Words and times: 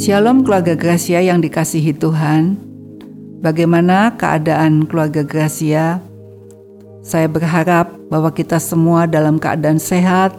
Shalom 0.00 0.48
keluarga 0.48 0.72
Gracia 0.72 1.20
yang 1.20 1.44
dikasihi 1.44 1.92
Tuhan. 1.92 2.56
Bagaimana 3.44 4.16
keadaan 4.16 4.88
keluarga 4.88 5.20
Gracia? 5.20 6.00
Saya 7.04 7.28
berharap 7.28 8.00
bahwa 8.08 8.32
kita 8.32 8.56
semua 8.56 9.04
dalam 9.04 9.36
keadaan 9.36 9.76
sehat 9.76 10.32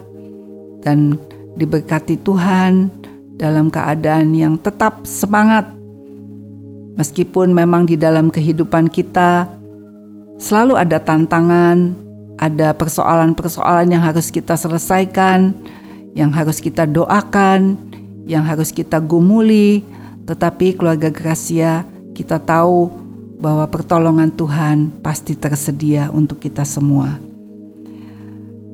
dan 0.82 1.14
diberkati 1.54 2.18
Tuhan 2.26 2.90
dalam 3.38 3.70
keadaan 3.70 4.34
yang 4.34 4.58
tetap 4.58 5.06
semangat. 5.06 5.70
Meskipun 6.98 7.54
memang 7.54 7.86
di 7.86 7.94
dalam 7.94 8.34
kehidupan 8.34 8.90
kita 8.90 9.46
selalu 10.42 10.74
ada 10.74 10.98
tantangan, 10.98 11.94
ada 12.34 12.74
persoalan-persoalan 12.74 13.94
yang 13.94 14.02
harus 14.02 14.26
kita 14.26 14.58
selesaikan, 14.58 15.54
yang 16.18 16.34
harus 16.34 16.58
kita 16.58 16.82
doakan, 16.82 17.78
yang 18.26 18.46
harus 18.46 18.70
kita 18.70 19.02
gumuli, 19.02 19.82
tetapi 20.26 20.78
keluarga 20.78 21.10
Gracia 21.10 21.86
kita 22.12 22.38
tahu 22.38 22.92
bahwa 23.42 23.66
pertolongan 23.66 24.30
Tuhan 24.30 25.02
pasti 25.02 25.34
tersedia 25.34 26.12
untuk 26.14 26.38
kita 26.38 26.62
semua. 26.62 27.18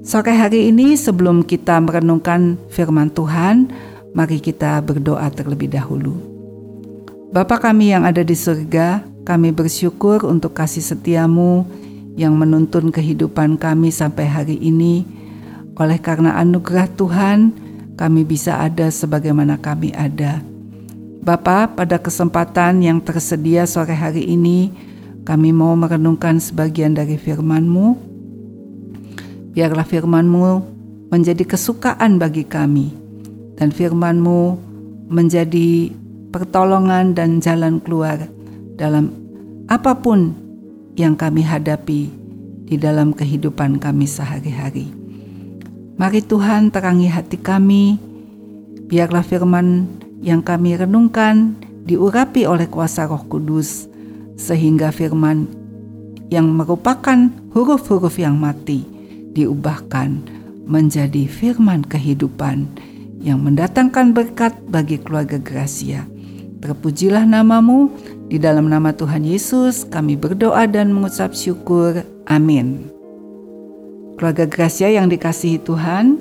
Sore 0.05 0.33
hari 0.37 0.69
ini 0.73 0.97
sebelum 0.97 1.45
kita 1.45 1.81
merenungkan 1.81 2.57
firman 2.73 3.13
Tuhan, 3.13 3.69
mari 4.13 4.41
kita 4.41 4.81
berdoa 4.85 5.29
terlebih 5.33 5.73
dahulu. 5.73 6.17
Bapa 7.29 7.61
kami 7.61 7.93
yang 7.93 8.09
ada 8.09 8.25
di 8.25 8.33
surga, 8.33 9.05
kami 9.29 9.53
bersyukur 9.53 10.25
untuk 10.25 10.57
kasih 10.57 10.81
setiamu 10.81 11.69
yang 12.17 12.33
menuntun 12.41 12.89
kehidupan 12.89 13.61
kami 13.61 13.93
sampai 13.93 14.25
hari 14.25 14.57
ini. 14.57 15.05
Oleh 15.77 16.01
karena 16.01 16.41
anugerah 16.41 16.89
Tuhan, 16.97 17.53
kami 17.99 18.23
bisa 18.23 18.63
ada 18.63 18.87
sebagaimana 18.95 19.59
kami 19.59 19.91
ada. 19.91 20.39
Bapa, 21.19 21.67
pada 21.67 21.99
kesempatan 21.99 22.81
yang 22.81 23.03
tersedia 23.03 23.67
sore 23.67 23.93
hari 23.93 24.23
ini, 24.23 24.71
kami 25.27 25.51
mau 25.51 25.75
merenungkan 25.75 26.39
sebagian 26.39 26.95
dari 26.95 27.19
firman-Mu. 27.19 27.99
Biarlah 29.53 29.85
firman-Mu 29.85 30.47
menjadi 31.11 31.43
kesukaan 31.43 32.23
bagi 32.23 32.47
kami, 32.47 32.95
dan 33.59 33.75
firman-Mu 33.75 34.41
menjadi 35.11 35.91
pertolongan 36.31 37.19
dan 37.19 37.43
jalan 37.43 37.83
keluar 37.83 38.31
dalam 38.79 39.11
apa 39.67 39.99
pun 39.99 40.33
yang 40.95 41.19
kami 41.19 41.43
hadapi 41.43 42.09
di 42.69 42.77
dalam 42.79 43.11
kehidupan 43.11 43.83
kami 43.83 44.07
sehari-hari. 44.07 44.98
Mari 45.99 46.23
Tuhan 46.23 46.71
terangi 46.71 47.11
hati 47.11 47.35
kami, 47.35 47.99
biarlah 48.87 49.27
firman 49.27 49.91
yang 50.23 50.47
kami 50.47 50.79
renungkan 50.79 51.59
diurapi 51.91 52.47
oleh 52.47 52.71
kuasa 52.71 53.11
roh 53.11 53.27
kudus, 53.27 53.91
sehingga 54.39 54.95
firman 54.95 55.51
yang 56.31 56.47
merupakan 56.55 57.35
huruf-huruf 57.51 58.15
yang 58.15 58.39
mati 58.39 58.87
diubahkan 59.35 60.23
menjadi 60.71 61.27
firman 61.27 61.83
kehidupan 61.83 62.71
yang 63.19 63.43
mendatangkan 63.43 64.15
berkat 64.15 64.55
bagi 64.71 65.03
keluarga 65.03 65.43
Gracia. 65.43 66.07
Terpujilah 66.63 67.27
namamu, 67.27 67.91
di 68.31 68.39
dalam 68.39 68.71
nama 68.71 68.95
Tuhan 68.95 69.27
Yesus 69.27 69.83
kami 69.83 70.15
berdoa 70.15 70.63
dan 70.71 70.95
mengucap 70.95 71.35
syukur. 71.35 72.07
Amin. 72.31 72.98
Keluarga 74.19 74.51
Gracia 74.51 74.91
yang 74.91 75.07
dikasihi 75.07 75.63
Tuhan, 75.63 76.19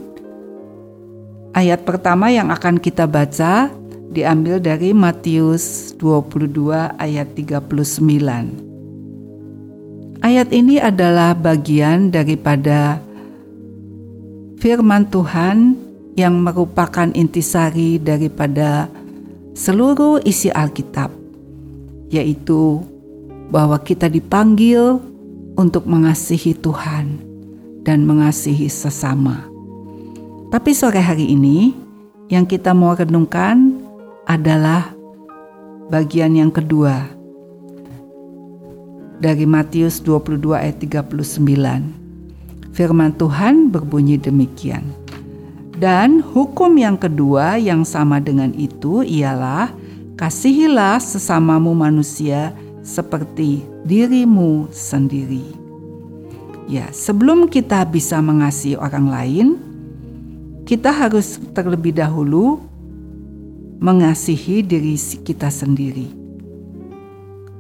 ayat 1.57 1.81
pertama 1.81 2.29
yang 2.29 2.53
akan 2.53 2.77
kita 2.77 3.09
baca 3.09 3.73
diambil 4.13 4.61
dari 4.61 4.93
Matius 4.93 5.97
22 5.97 6.93
ayat 6.93 7.33
39. 7.33 10.21
Ayat 10.21 10.53
ini 10.53 10.77
adalah 10.77 11.33
bagian 11.33 12.13
daripada 12.13 13.02
firman 14.61 15.09
Tuhan 15.09 15.73
yang 16.13 16.37
merupakan 16.37 17.09
intisari 17.17 17.97
daripada 17.97 18.93
seluruh 19.57 20.21
isi 20.21 20.53
Alkitab, 20.53 21.09
yaitu 22.13 22.77
bahwa 23.49 23.81
kita 23.81 24.05
dipanggil 24.05 25.02
untuk 25.57 25.89
mengasihi 25.89 26.53
Tuhan 26.53 27.27
dan 27.87 28.03
mengasihi 28.03 28.67
sesama. 28.67 29.48
Tapi 30.52 30.75
sore 30.75 30.99
hari 30.99 31.31
ini 31.31 31.71
yang 32.27 32.43
kita 32.43 32.75
mau 32.75 32.92
renungkan 32.92 33.80
adalah 34.27 34.92
bagian 35.87 36.36
yang 36.36 36.52
kedua 36.52 37.08
dari 39.23 39.48
Matius 39.48 40.03
22 40.03 40.52
ayat 40.52 40.83
39. 40.83 42.75
Firman 42.75 43.15
Tuhan 43.15 43.71
berbunyi 43.71 44.19
demikian. 44.19 44.83
Dan 45.77 46.19
hukum 46.19 46.73
yang 46.75 46.98
kedua 46.98 47.55
yang 47.55 47.86
sama 47.86 48.17
dengan 48.17 48.49
itu 48.58 49.05
ialah 49.05 49.69
kasihilah 50.17 50.98
sesamamu 50.98 51.77
manusia 51.77 52.52
seperti 52.81 53.61
dirimu 53.86 54.69
sendiri. 54.73 55.67
Ya, 56.67 56.92
sebelum 56.92 57.48
kita 57.48 57.88
bisa 57.88 58.20
mengasihi 58.20 58.76
orang 58.76 59.08
lain, 59.08 59.48
kita 60.67 60.92
harus 60.92 61.39
terlebih 61.55 61.95
dahulu 61.95 62.60
mengasihi 63.80 64.60
diri 64.67 65.00
kita 65.00 65.48
sendiri. 65.48 66.11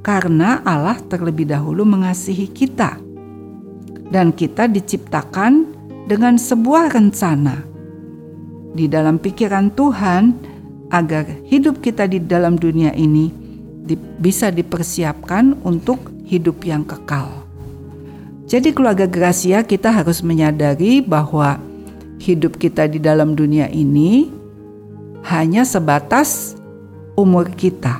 Karena 0.03 0.59
Allah 0.67 0.99
terlebih 0.99 1.47
dahulu 1.47 1.87
mengasihi 1.87 2.51
kita. 2.51 2.99
Dan 4.11 4.35
kita 4.35 4.67
diciptakan 4.67 5.71
dengan 6.07 6.35
sebuah 6.35 6.91
rencana 6.91 7.63
di 8.75 8.91
dalam 8.91 9.23
pikiran 9.23 9.71
Tuhan 9.71 10.23
agar 10.91 11.27
hidup 11.47 11.79
kita 11.79 12.11
di 12.11 12.19
dalam 12.19 12.59
dunia 12.59 12.91
ini 12.91 13.31
bisa 14.19 14.51
dipersiapkan 14.51 15.63
untuk 15.63 16.11
hidup 16.27 16.59
yang 16.67 16.83
kekal. 16.83 17.46
Jadi 18.47 18.71
keluarga 18.71 19.03
Gracia 19.03 19.59
kita 19.59 19.91
harus 19.91 20.23
menyadari 20.23 21.03
bahwa 21.03 21.59
hidup 22.23 22.55
kita 22.55 22.87
di 22.87 22.95
dalam 22.95 23.35
dunia 23.35 23.67
ini 23.67 24.31
hanya 25.27 25.67
sebatas 25.67 26.55
umur 27.19 27.51
kita. 27.51 27.99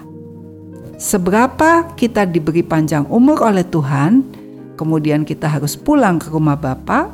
Seberapa 0.95 1.91
kita 1.99 2.23
diberi 2.23 2.63
panjang 2.63 3.03
umur 3.11 3.43
oleh 3.43 3.67
Tuhan, 3.67 4.23
kemudian 4.79 5.27
kita 5.27 5.51
harus 5.51 5.75
pulang 5.75 6.15
ke 6.15 6.31
rumah 6.31 6.55
Bapa, 6.55 7.11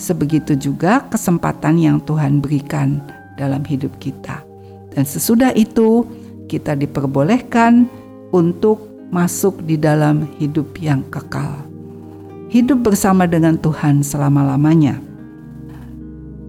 sebegitu 0.00 0.56
juga 0.56 1.04
kesempatan 1.12 1.76
yang 1.76 2.00
Tuhan 2.00 2.40
berikan 2.40 3.04
dalam 3.36 3.60
hidup 3.60 3.92
kita. 4.00 4.40
Dan 4.96 5.04
sesudah 5.04 5.52
itu, 5.52 6.08
kita 6.48 6.72
diperbolehkan 6.80 7.84
untuk 8.32 8.88
masuk 9.12 9.60
di 9.68 9.76
dalam 9.76 10.24
hidup 10.40 10.80
yang 10.80 11.04
kekal 11.12 11.69
hidup 12.50 12.82
bersama 12.82 13.30
dengan 13.30 13.54
Tuhan 13.56 14.02
selama-lamanya. 14.02 14.98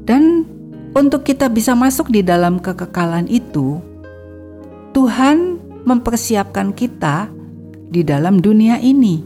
Dan 0.03 0.49
untuk 0.97 1.23
kita 1.23 1.47
bisa 1.47 1.77
masuk 1.77 2.09
di 2.09 2.25
dalam 2.25 2.57
kekekalan 2.57 3.29
itu, 3.29 3.77
Tuhan 4.91 5.61
mempersiapkan 5.85 6.73
kita 6.73 7.29
di 7.93 8.01
dalam 8.01 8.41
dunia 8.41 8.81
ini. 8.81 9.21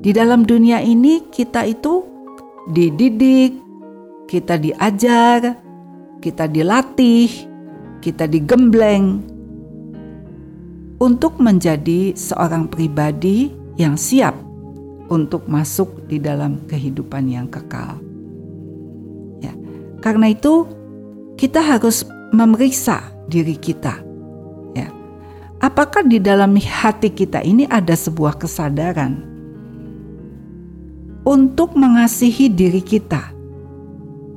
Di 0.00 0.14
dalam 0.14 0.46
dunia 0.46 0.78
ini, 0.78 1.26
kita 1.28 1.66
itu 1.66 2.06
dididik, 2.70 3.58
kita 4.30 4.56
diajar, 4.56 5.58
kita 6.22 6.48
dilatih, 6.48 7.28
kita 7.98 8.24
digembleng 8.30 9.20
untuk 11.02 11.36
menjadi 11.42 12.14
seorang 12.16 12.70
pribadi 12.70 13.52
yang 13.76 13.98
siap 13.98 14.53
untuk 15.08 15.44
masuk 15.44 16.08
di 16.08 16.16
dalam 16.16 16.64
kehidupan 16.64 17.28
yang 17.28 17.46
kekal. 17.48 18.00
Ya. 19.44 19.52
Karena 20.00 20.32
itu 20.32 20.68
kita 21.36 21.60
harus 21.60 22.06
memeriksa 22.32 23.04
diri 23.28 23.56
kita. 23.58 24.00
Ya. 24.72 24.88
Apakah 25.60 26.06
di 26.06 26.20
dalam 26.20 26.56
hati 26.56 27.12
kita 27.12 27.44
ini 27.44 27.68
ada 27.68 27.92
sebuah 27.92 28.40
kesadaran 28.40 29.20
untuk 31.24 31.76
mengasihi 31.76 32.48
diri 32.48 32.80
kita? 32.80 33.32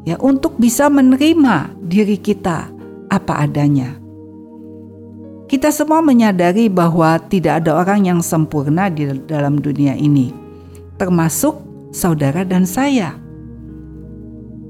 Ya, 0.07 0.15
untuk 0.23 0.55
bisa 0.55 0.87
menerima 0.87 1.75
diri 1.83 2.15
kita 2.15 2.71
apa 3.11 3.43
adanya. 3.43 3.99
Kita 5.51 5.67
semua 5.71 5.99
menyadari 5.99 6.71
bahwa 6.71 7.19
tidak 7.27 7.63
ada 7.63 7.75
orang 7.75 8.07
yang 8.07 8.19
sempurna 8.23 8.87
di 8.87 9.07
dalam 9.27 9.59
dunia 9.59 9.99
ini 9.99 10.46
termasuk 10.97 11.61
saudara 11.93 12.43
dan 12.43 12.65
saya. 12.65 13.15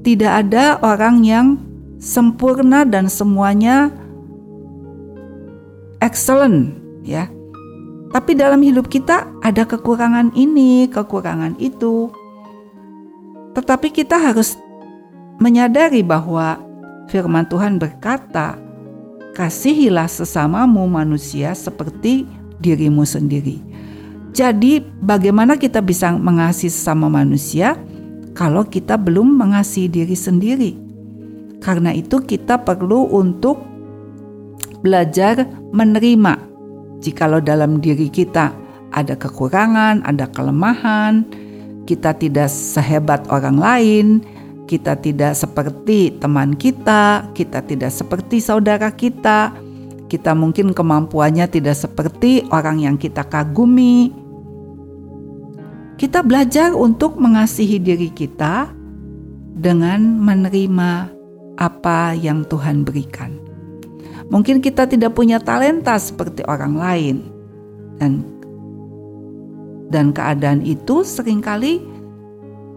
Tidak 0.04 0.32
ada 0.32 0.78
orang 0.80 1.24
yang 1.26 1.46
sempurna 1.98 2.86
dan 2.86 3.10
semuanya 3.10 3.90
excellent 5.98 6.78
ya. 7.02 7.26
Tapi 8.08 8.32
dalam 8.32 8.64
hidup 8.64 8.88
kita 8.88 9.28
ada 9.44 9.68
kekurangan 9.68 10.32
ini, 10.32 10.88
kekurangan 10.88 11.60
itu. 11.60 12.08
Tetapi 13.52 13.92
kita 13.92 14.16
harus 14.16 14.56
menyadari 15.36 16.00
bahwa 16.00 16.56
firman 17.12 17.44
Tuhan 17.44 17.76
berkata, 17.76 18.56
"Kasihilah 19.36 20.08
sesamamu 20.08 20.88
manusia 20.88 21.52
seperti 21.52 22.24
dirimu 22.64 23.04
sendiri." 23.04 23.67
Jadi, 24.32 24.84
bagaimana 25.02 25.56
kita 25.56 25.82
bisa 25.82 26.12
mengasihi 26.14 26.70
sesama 26.70 27.08
manusia 27.10 27.74
kalau 28.36 28.62
kita 28.62 28.94
belum 28.94 29.38
mengasihi 29.40 29.88
diri 29.88 30.16
sendiri? 30.16 30.72
Karena 31.58 31.90
itu, 31.90 32.22
kita 32.22 32.62
perlu 32.62 33.10
untuk 33.10 33.58
belajar 34.84 35.42
menerima 35.74 36.48
Jikalau 36.98 37.38
dalam 37.38 37.78
diri 37.78 38.10
kita 38.10 38.50
ada 38.90 39.14
kekurangan, 39.14 40.02
ada 40.02 40.26
kelemahan, 40.34 41.22
kita 41.86 42.10
tidak 42.18 42.50
sehebat 42.50 43.22
orang 43.30 43.58
lain, 43.60 44.06
kita 44.66 44.98
tidak 44.98 45.38
seperti 45.38 46.18
teman 46.18 46.58
kita, 46.58 47.22
kita 47.38 47.62
tidak 47.62 47.94
seperti 47.94 48.42
saudara 48.42 48.90
kita, 48.90 49.54
kita 50.08 50.32
mungkin 50.32 50.72
kemampuannya 50.72 51.44
tidak 51.52 51.76
seperti 51.76 52.48
orang 52.48 52.80
yang 52.80 52.96
kita 52.96 53.28
kagumi. 53.28 54.10
Kita 56.00 56.24
belajar 56.24 56.72
untuk 56.72 57.20
mengasihi 57.20 57.76
diri 57.76 58.08
kita 58.08 58.72
dengan 59.52 60.00
menerima 60.00 60.90
apa 61.60 62.16
yang 62.16 62.46
Tuhan 62.48 62.88
berikan. 62.88 63.36
Mungkin 64.32 64.64
kita 64.64 64.88
tidak 64.88 65.12
punya 65.12 65.36
talenta 65.42 65.98
seperti 66.00 66.40
orang 66.48 66.74
lain. 66.78 67.16
Dan 67.98 68.22
dan 69.90 70.14
keadaan 70.14 70.62
itu 70.62 71.02
sering 71.02 71.42
kali 71.42 71.82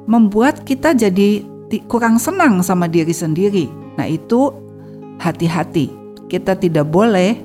membuat 0.10 0.66
kita 0.66 0.98
jadi 0.98 1.46
kurang 1.86 2.18
senang 2.18 2.60
sama 2.66 2.90
diri 2.90 3.14
sendiri. 3.14 3.70
Nah, 3.96 4.10
itu 4.10 4.50
hati-hati. 5.22 6.01
Kita 6.32 6.56
tidak 6.56 6.88
boleh 6.88 7.36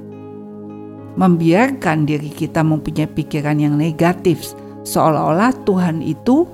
membiarkan 1.19 2.07
diri 2.07 2.31
kita 2.31 2.63
mempunyai 2.63 3.11
pikiran 3.11 3.59
yang 3.59 3.75
negatif 3.75 4.55
seolah-olah 4.87 5.51
Tuhan 5.67 6.07
itu 6.07 6.47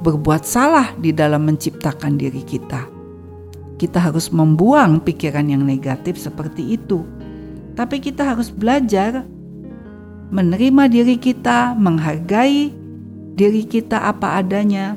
berbuat 0.00 0.40
salah 0.48 0.96
di 0.96 1.12
dalam 1.12 1.44
menciptakan 1.44 2.16
diri 2.16 2.40
kita 2.40 2.94
kita 3.76 3.98
harus 3.98 4.30
membuang 4.30 5.02
pikiran 5.02 5.50
yang 5.50 5.66
negatif 5.66 6.18
seperti 6.18 6.78
itu. 6.78 7.02
Tapi 7.74 7.98
kita 7.98 8.34
harus 8.34 8.48
belajar 8.48 9.26
menerima 10.30 10.88
diri 10.88 11.18
kita, 11.18 11.74
menghargai 11.74 12.70
diri 13.34 13.62
kita 13.66 14.08
apa 14.08 14.38
adanya, 14.38 14.94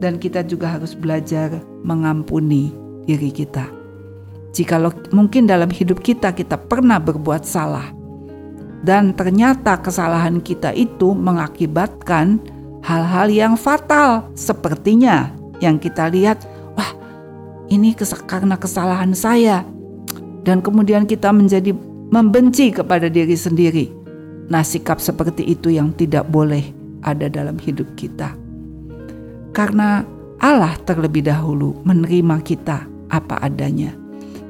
dan 0.00 0.16
kita 0.16 0.40
juga 0.42 0.80
harus 0.80 0.96
belajar 0.96 1.60
mengampuni 1.84 2.72
diri 3.04 3.28
kita. 3.28 3.79
Jikalau 4.50 4.90
mungkin 5.14 5.46
dalam 5.46 5.70
hidup 5.70 6.02
kita 6.02 6.34
kita 6.34 6.58
pernah 6.58 6.98
berbuat 6.98 7.46
salah, 7.46 7.94
dan 8.80 9.12
ternyata 9.12 9.78
kesalahan 9.78 10.40
kita 10.40 10.72
itu 10.72 11.12
mengakibatkan 11.12 12.40
hal-hal 12.80 13.28
yang 13.30 13.54
fatal, 13.54 14.26
sepertinya 14.34 15.30
yang 15.60 15.76
kita 15.76 16.08
lihat 16.08 16.42
ini 17.70 17.94
karena 18.26 18.58
kesalahan 18.58 19.14
saya. 19.14 19.62
Dan 20.42 20.58
kemudian 20.58 21.06
kita 21.06 21.30
menjadi 21.30 21.70
membenci 22.10 22.74
kepada 22.74 23.06
diri 23.06 23.38
sendiri. 23.38 23.86
Nah, 24.50 24.66
sikap 24.66 24.98
seperti 24.98 25.46
itu 25.46 25.70
yang 25.70 25.94
tidak 25.94 26.26
boleh 26.26 26.66
ada 27.06 27.30
dalam 27.30 27.54
hidup 27.62 27.86
kita. 27.94 28.34
Karena 29.54 30.02
Allah 30.42 30.74
terlebih 30.82 31.22
dahulu 31.22 31.78
menerima 31.86 32.42
kita 32.42 32.90
apa 33.06 33.38
adanya. 33.38 33.94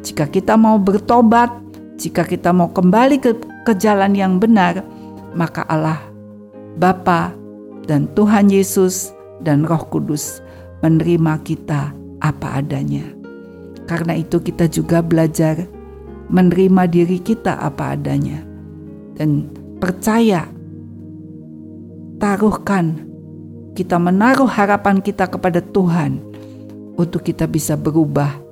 Jika 0.01 0.29
kita 0.29 0.57
mau 0.57 0.81
bertobat, 0.81 1.53
jika 2.01 2.25
kita 2.25 2.57
mau 2.57 2.73
kembali 2.73 3.21
ke, 3.21 3.37
ke 3.69 3.73
jalan 3.77 4.17
yang 4.17 4.41
benar, 4.41 4.81
maka 5.37 5.69
Allah, 5.69 6.01
Bapa 6.81 7.37
dan 7.85 8.09
Tuhan 8.17 8.49
Yesus 8.49 9.13
dan 9.45 9.69
Roh 9.69 9.85
Kudus 9.93 10.41
menerima 10.81 11.45
kita 11.45 11.93
apa 12.25 12.65
adanya. 12.65 13.05
Karena 13.85 14.17
itu 14.17 14.41
kita 14.41 14.71
juga 14.71 15.05
belajar 15.05 15.69
menerima 16.31 16.87
diri 16.87 17.19
kita 17.19 17.59
apa 17.59 17.99
adanya 17.99 18.41
dan 19.19 19.51
percaya 19.83 20.47
taruhkan 22.23 23.03
kita 23.75 23.99
menaruh 23.99 24.47
harapan 24.47 25.03
kita 25.03 25.27
kepada 25.27 25.59
Tuhan 25.59 26.23
untuk 26.95 27.27
kita 27.27 27.51
bisa 27.51 27.75
berubah 27.75 28.50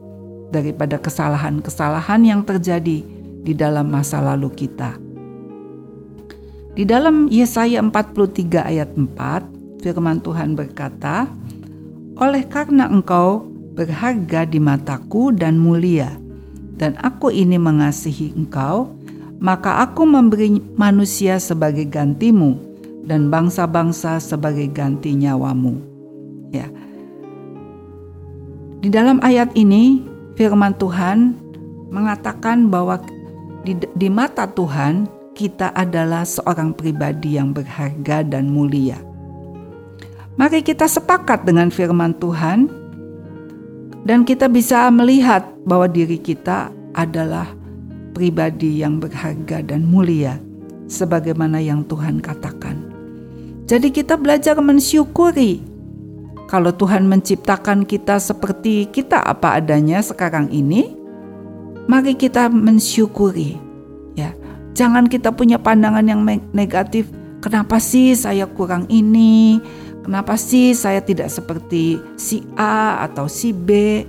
daripada 0.49 0.97
kesalahan-kesalahan 0.97 2.25
yang 2.25 2.41
terjadi 2.45 3.05
di 3.45 3.53
dalam 3.57 3.89
masa 3.89 4.21
lalu 4.21 4.53
kita. 4.53 4.97
Di 6.79 6.87
dalam 6.87 7.27
Yesaya 7.27 7.83
43 7.83 8.63
ayat 8.63 8.91
4, 8.95 9.83
firman 9.83 10.23
Tuhan 10.23 10.55
berkata, 10.55 11.27
"Oleh 12.17 12.47
karena 12.47 12.87
engkau 12.87 13.51
berharga 13.75 14.47
di 14.47 14.59
mataku 14.63 15.35
dan 15.35 15.59
mulia, 15.59 16.15
dan 16.79 16.95
aku 17.03 17.35
ini 17.35 17.59
mengasihi 17.59 18.35
engkau, 18.39 18.91
maka 19.39 19.87
aku 19.87 20.03
memberi 20.03 20.59
manusia 20.75 21.39
sebagai 21.39 21.87
gantimu 21.87 22.59
dan 23.07 23.31
bangsa-bangsa 23.31 24.19
sebagai 24.19 24.67
ganti 24.71 25.15
nyawamu. 25.15 25.79
Ya. 26.51 26.67
Di 28.79 28.91
dalam 28.91 29.19
ayat 29.23 29.55
ini 29.59 30.03
firman 30.39 30.71
Tuhan 30.79 31.35
mengatakan 31.91 32.71
bahwa 32.71 33.03
di, 33.67 33.75
di 33.75 34.07
mata 34.07 34.47
Tuhan 34.47 35.11
kita 35.35 35.75
adalah 35.75 36.23
seorang 36.23 36.71
pribadi 36.79 37.35
yang 37.35 37.51
berharga 37.51 38.23
dan 38.23 38.47
mulia. 38.55 39.03
Mari 40.39 40.63
kita 40.63 40.87
sepakat 40.87 41.43
dengan 41.43 41.75
firman 41.75 42.15
Tuhan 42.23 42.71
dan 44.07 44.23
kita 44.23 44.47
bisa 44.47 44.87
melihat 44.95 45.43
bahwa 45.67 45.91
diri 45.91 46.23
kita 46.23 46.71
adalah 46.95 47.51
pribadi 48.15 48.79
yang 48.79 49.03
berharga 49.03 49.59
dan 49.67 49.91
mulia 49.91 50.39
sebagaimana 50.87 51.59
yang 51.59 51.83
Tuhan 51.83 52.23
katakan. 52.23 52.79
Jadi 53.67 53.91
kita 53.91 54.15
belajar 54.15 54.55
mensyukuri 54.63 55.61
kalau 56.49 56.73
Tuhan 56.73 57.05
menciptakan 57.05 57.85
kita 57.85 58.17
seperti 58.17 58.89
kita 58.89 59.21
apa 59.21 59.61
adanya 59.61 60.01
sekarang 60.01 60.49
ini, 60.49 60.97
mari 61.85 62.17
kita 62.17 62.49
mensyukuri 62.49 63.61
ya. 64.17 64.33
Jangan 64.73 65.13
kita 65.13 65.29
punya 65.37 65.61
pandangan 65.61 66.09
yang 66.09 66.25
negatif, 66.57 67.13
kenapa 67.45 67.77
sih 67.77 68.17
saya 68.17 68.49
kurang 68.49 68.89
ini? 68.89 69.61
Kenapa 70.09 70.41
sih 70.41 70.73
saya 70.73 71.05
tidak 71.05 71.29
seperti 71.29 72.01
si 72.17 72.41
A 72.57 73.05
atau 73.05 73.29
si 73.29 73.53
B? 73.53 74.01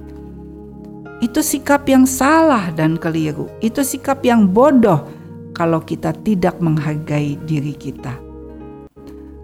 Itu 1.19 1.43
sikap 1.43 1.84
yang 1.91 2.08
salah 2.08 2.72
dan 2.72 2.96
keliru. 2.96 3.51
Itu 3.60 3.84
sikap 3.84 4.24
yang 4.24 4.48
bodoh 4.48 5.03
kalau 5.51 5.84
kita 5.84 6.15
tidak 6.24 6.55
menghargai 6.63 7.36
diri 7.43 7.75
kita. 7.75 8.15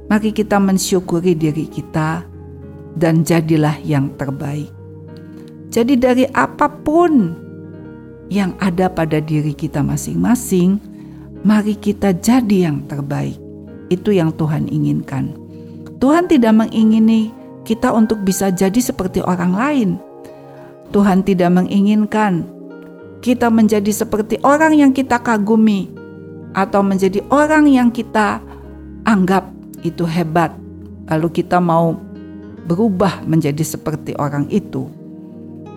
Mari 0.07 0.31
kita 0.31 0.61
mensyukuri 0.63 1.35
diri 1.35 1.67
kita 1.67 2.34
dan 2.95 3.27
jadilah 3.27 3.75
yang 3.83 4.11
terbaik. 4.15 4.71
Jadi 5.69 5.99
dari 5.99 6.25
apa 6.31 6.71
pun 6.71 7.35
yang 8.31 8.55
ada 8.63 8.87
pada 8.87 9.19
diri 9.19 9.51
kita 9.51 9.83
masing-masing, 9.83 10.79
mari 11.43 11.75
kita 11.75 12.15
jadi 12.15 12.71
yang 12.71 12.87
terbaik. 12.87 13.35
Itu 13.91 14.15
yang 14.15 14.33
Tuhan 14.33 14.71
inginkan. 14.71 15.35
Tuhan 16.01 16.25
tidak 16.25 16.55
mengingini 16.57 17.29
kita 17.67 17.93
untuk 17.93 18.23
bisa 18.23 18.49
jadi 18.49 18.77
seperti 18.79 19.21
orang 19.21 19.53
lain. 19.53 19.89
Tuhan 20.89 21.21
tidak 21.27 21.51
menginginkan 21.53 22.47
kita 23.19 23.49
menjadi 23.49 23.89
seperti 23.89 24.37
orang 24.45 24.77
yang 24.77 24.91
kita 24.93 25.17
kagumi 25.17 25.89
atau 26.53 26.85
menjadi 26.85 27.19
orang 27.33 27.67
yang 27.67 27.89
kita 27.89 28.39
anggap 29.03 29.49
itu 29.81 30.05
hebat, 30.05 30.53
lalu 31.09 31.41
kita 31.41 31.57
mau 31.59 31.97
berubah 32.65 33.23
menjadi 33.25 33.61
seperti 33.61 34.17
orang 34.17 34.49
itu. 34.49 34.89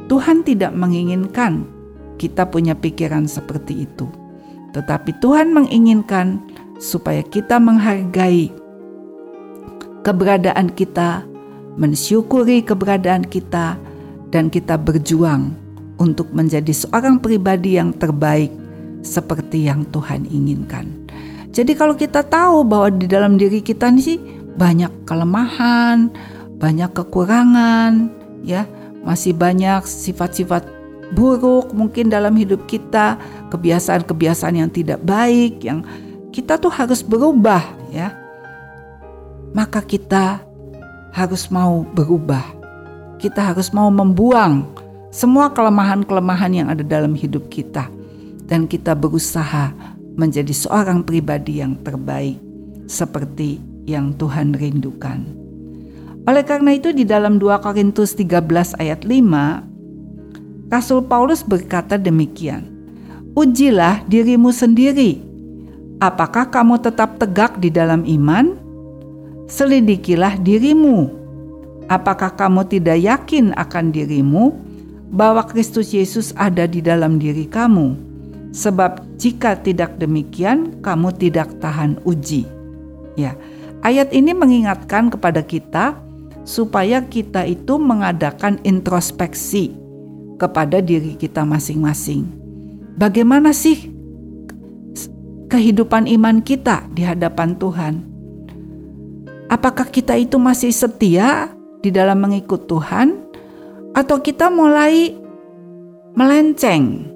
Tuhan 0.09 0.41
tidak 0.43 0.73
menginginkan 0.73 1.69
kita 2.17 2.49
punya 2.49 2.73
pikiran 2.73 3.29
seperti 3.29 3.85
itu, 3.85 4.09
tetapi 4.73 5.13
Tuhan 5.21 5.53
menginginkan 5.53 6.41
supaya 6.81 7.21
kita 7.21 7.61
menghargai 7.61 8.49
keberadaan 10.03 10.73
kita, 10.73 11.29
mensyukuri 11.77 12.65
keberadaan 12.65 13.29
kita, 13.29 13.77
dan 14.33 14.49
kita 14.49 14.81
berjuang 14.81 15.53
untuk 16.01 16.33
menjadi 16.33 16.73
seorang 16.73 17.21
pribadi 17.21 17.77
yang 17.77 17.93
terbaik 17.93 18.49
seperti 19.05 19.69
yang 19.69 19.85
Tuhan 19.93 20.25
inginkan. 20.27 20.89
Jadi 21.53 21.73
kalau 21.75 21.97
kita 21.97 22.23
tahu 22.23 22.63
bahwa 22.63 22.89
di 22.95 23.07
dalam 23.11 23.35
diri 23.37 23.61
kita 23.65 23.91
nih 23.91 24.21
banyak 24.59 25.07
kelemahan, 25.09 26.13
banyak 26.59 26.91
kekurangan, 26.91 28.11
ya, 28.43 28.67
masih 29.07 29.33
banyak 29.33 29.87
sifat-sifat 29.87 30.67
buruk 31.15 31.73
mungkin 31.73 32.11
dalam 32.13 32.35
hidup 32.35 32.67
kita, 32.67 33.17
kebiasaan-kebiasaan 33.49 34.59
yang 34.59 34.71
tidak 34.71 35.01
baik 35.07 35.63
yang 35.65 35.87
kita 36.35 36.61
tuh 36.61 36.71
harus 36.71 37.01
berubah, 37.01 37.63
ya. 37.95 38.13
Maka 39.57 39.81
kita 39.81 40.45
harus 41.15 41.49
mau 41.49 41.87
berubah. 41.97 42.45
Kita 43.19 43.51
harus 43.51 43.75
mau 43.75 43.91
membuang 43.91 44.69
semua 45.11 45.51
kelemahan-kelemahan 45.51 46.53
yang 46.53 46.69
ada 46.71 46.85
dalam 46.85 47.17
hidup 47.17 47.49
kita 47.51 47.91
dan 48.47 48.71
kita 48.71 48.95
berusaha 48.95 49.75
menjadi 50.15 50.53
seorang 50.55 51.03
pribadi 51.03 51.59
yang 51.59 51.75
terbaik 51.83 52.39
seperti 52.87 53.59
yang 53.89 54.15
Tuhan 54.15 54.55
rindukan. 54.55 55.48
Oleh 56.29 56.45
karena 56.45 56.77
itu 56.77 56.93
di 56.93 57.09
dalam 57.09 57.41
2 57.41 57.65
Korintus 57.65 58.13
13 58.13 58.77
ayat 58.77 59.01
5 59.01 60.69
Rasul 60.69 61.01
Paulus 61.09 61.41
berkata 61.41 61.97
demikian 61.97 62.69
Ujilah 63.33 64.05
dirimu 64.05 64.53
sendiri 64.53 65.25
Apakah 66.05 66.53
kamu 66.53 66.85
tetap 66.85 67.17
tegak 67.17 67.57
di 67.57 67.73
dalam 67.73 68.05
iman? 68.05 68.61
Selidikilah 69.49 70.37
dirimu 70.37 71.09
Apakah 71.89 72.37
kamu 72.37 72.69
tidak 72.69 73.01
yakin 73.01 73.57
akan 73.57 73.89
dirimu 73.89 74.53
bahwa 75.09 75.41
Kristus 75.49 75.97
Yesus 75.97 76.37
ada 76.37 76.69
di 76.69 76.85
dalam 76.85 77.17
diri 77.17 77.49
kamu? 77.49 78.05
Sebab 78.53 79.17
jika 79.17 79.57
tidak 79.57 79.97
demikian, 79.97 80.85
kamu 80.85 81.13
tidak 81.17 81.57
tahan 81.65 81.97
uji. 82.05 82.45
Ya, 83.17 83.33
Ayat 83.81 84.13
ini 84.13 84.35
mengingatkan 84.37 85.09
kepada 85.09 85.41
kita 85.41 86.08
supaya 86.49 87.05
kita 87.05 87.45
itu 87.45 87.77
mengadakan 87.77 88.57
introspeksi 88.65 89.77
kepada 90.41 90.81
diri 90.81 91.13
kita 91.21 91.45
masing-masing. 91.45 92.25
Bagaimana 92.97 93.53
sih 93.53 93.93
kehidupan 95.53 96.09
iman 96.09 96.41
kita 96.41 96.89
di 96.97 97.05
hadapan 97.05 97.53
Tuhan? 97.61 97.95
Apakah 99.53 99.93
kita 99.93 100.17
itu 100.17 100.41
masih 100.41 100.73
setia 100.73 101.53
di 101.85 101.93
dalam 101.93 102.17
mengikut 102.25 102.65
Tuhan 102.65 103.13
atau 103.93 104.17
kita 104.25 104.49
mulai 104.49 105.13
melenceng? 106.17 107.13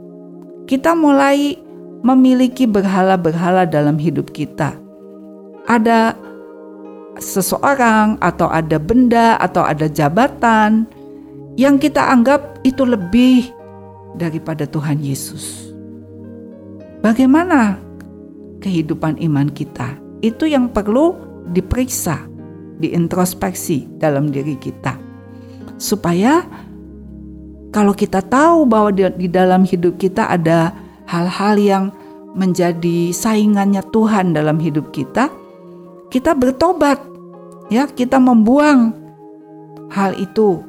Kita 0.69 0.93
mulai 0.93 1.57
memiliki 2.05 2.69
berhala-berhala 2.69 3.65
dalam 3.65 3.97
hidup 3.97 4.29
kita. 4.29 4.77
Ada 5.65 6.17
seseorang 7.21 8.17
atau 8.23 8.49
ada 8.49 8.81
benda 8.81 9.37
atau 9.37 9.65
ada 9.67 9.89
jabatan 9.89 10.89
yang 11.61 11.77
kita 11.77 12.01
anggap 12.01 12.61
itu 12.65 12.87
lebih 12.89 13.53
daripada 14.17 14.65
Tuhan 14.65 15.01
Yesus. 15.01 15.73
Bagaimana 17.03 17.77
kehidupan 18.63 19.19
iman 19.21 19.51
kita? 19.51 19.99
Itu 20.23 20.47
yang 20.47 20.71
perlu 20.71 21.19
diperiksa, 21.51 22.25
diintrospeksi 22.79 23.91
dalam 23.99 24.31
diri 24.31 24.55
kita. 24.55 24.97
Supaya 25.77 26.47
kalau 27.75 27.91
kita 27.97 28.23
tahu 28.23 28.69
bahwa 28.69 28.95
di, 28.95 29.27
dalam 29.27 29.67
hidup 29.67 29.99
kita 29.99 30.31
ada 30.31 30.71
hal-hal 31.11 31.59
yang 31.59 31.85
menjadi 32.33 33.11
saingannya 33.11 33.83
Tuhan 33.91 34.33
dalam 34.33 34.63
hidup 34.63 34.95
kita, 34.95 35.29
kita 36.13 36.37
bertobat, 36.37 37.01
ya, 37.73 37.89
kita 37.89 38.21
membuang 38.21 38.93
hal 39.89 40.13
itu 40.21 40.61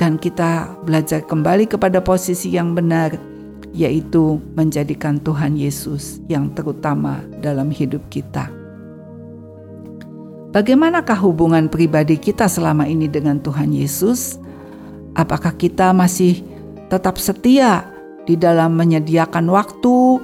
dan 0.00 0.16
kita 0.16 0.80
belajar 0.80 1.20
kembali 1.20 1.68
kepada 1.68 2.00
posisi 2.00 2.56
yang 2.56 2.72
benar, 2.72 3.20
yaitu 3.76 4.40
menjadikan 4.56 5.20
Tuhan 5.20 5.60
Yesus 5.60 6.24
yang 6.32 6.48
terutama 6.56 7.20
dalam 7.44 7.68
hidup 7.68 8.00
kita. 8.08 8.48
Bagaimanakah 10.56 11.20
hubungan 11.20 11.68
pribadi 11.68 12.16
kita 12.16 12.48
selama 12.48 12.88
ini 12.88 13.12
dengan 13.12 13.36
Tuhan 13.44 13.76
Yesus? 13.76 14.40
Apakah 15.12 15.52
kita 15.52 15.92
masih 15.92 16.40
tetap 16.88 17.20
setia 17.20 17.84
di 18.24 18.40
dalam 18.40 18.72
menyediakan 18.72 19.52
waktu 19.52 20.16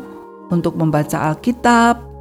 untuk 0.48 0.72
membaca 0.80 1.20
Alkitab, 1.20 2.11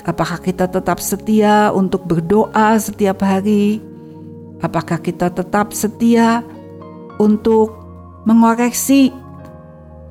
Apakah 0.00 0.40
kita 0.40 0.64
tetap 0.64 0.96
setia 0.96 1.68
untuk 1.76 2.08
berdoa 2.08 2.72
setiap 2.80 3.20
hari? 3.20 3.84
Apakah 4.64 4.96
kita 4.96 5.28
tetap 5.28 5.76
setia 5.76 6.40
untuk 7.20 7.76
mengoreksi 8.24 9.12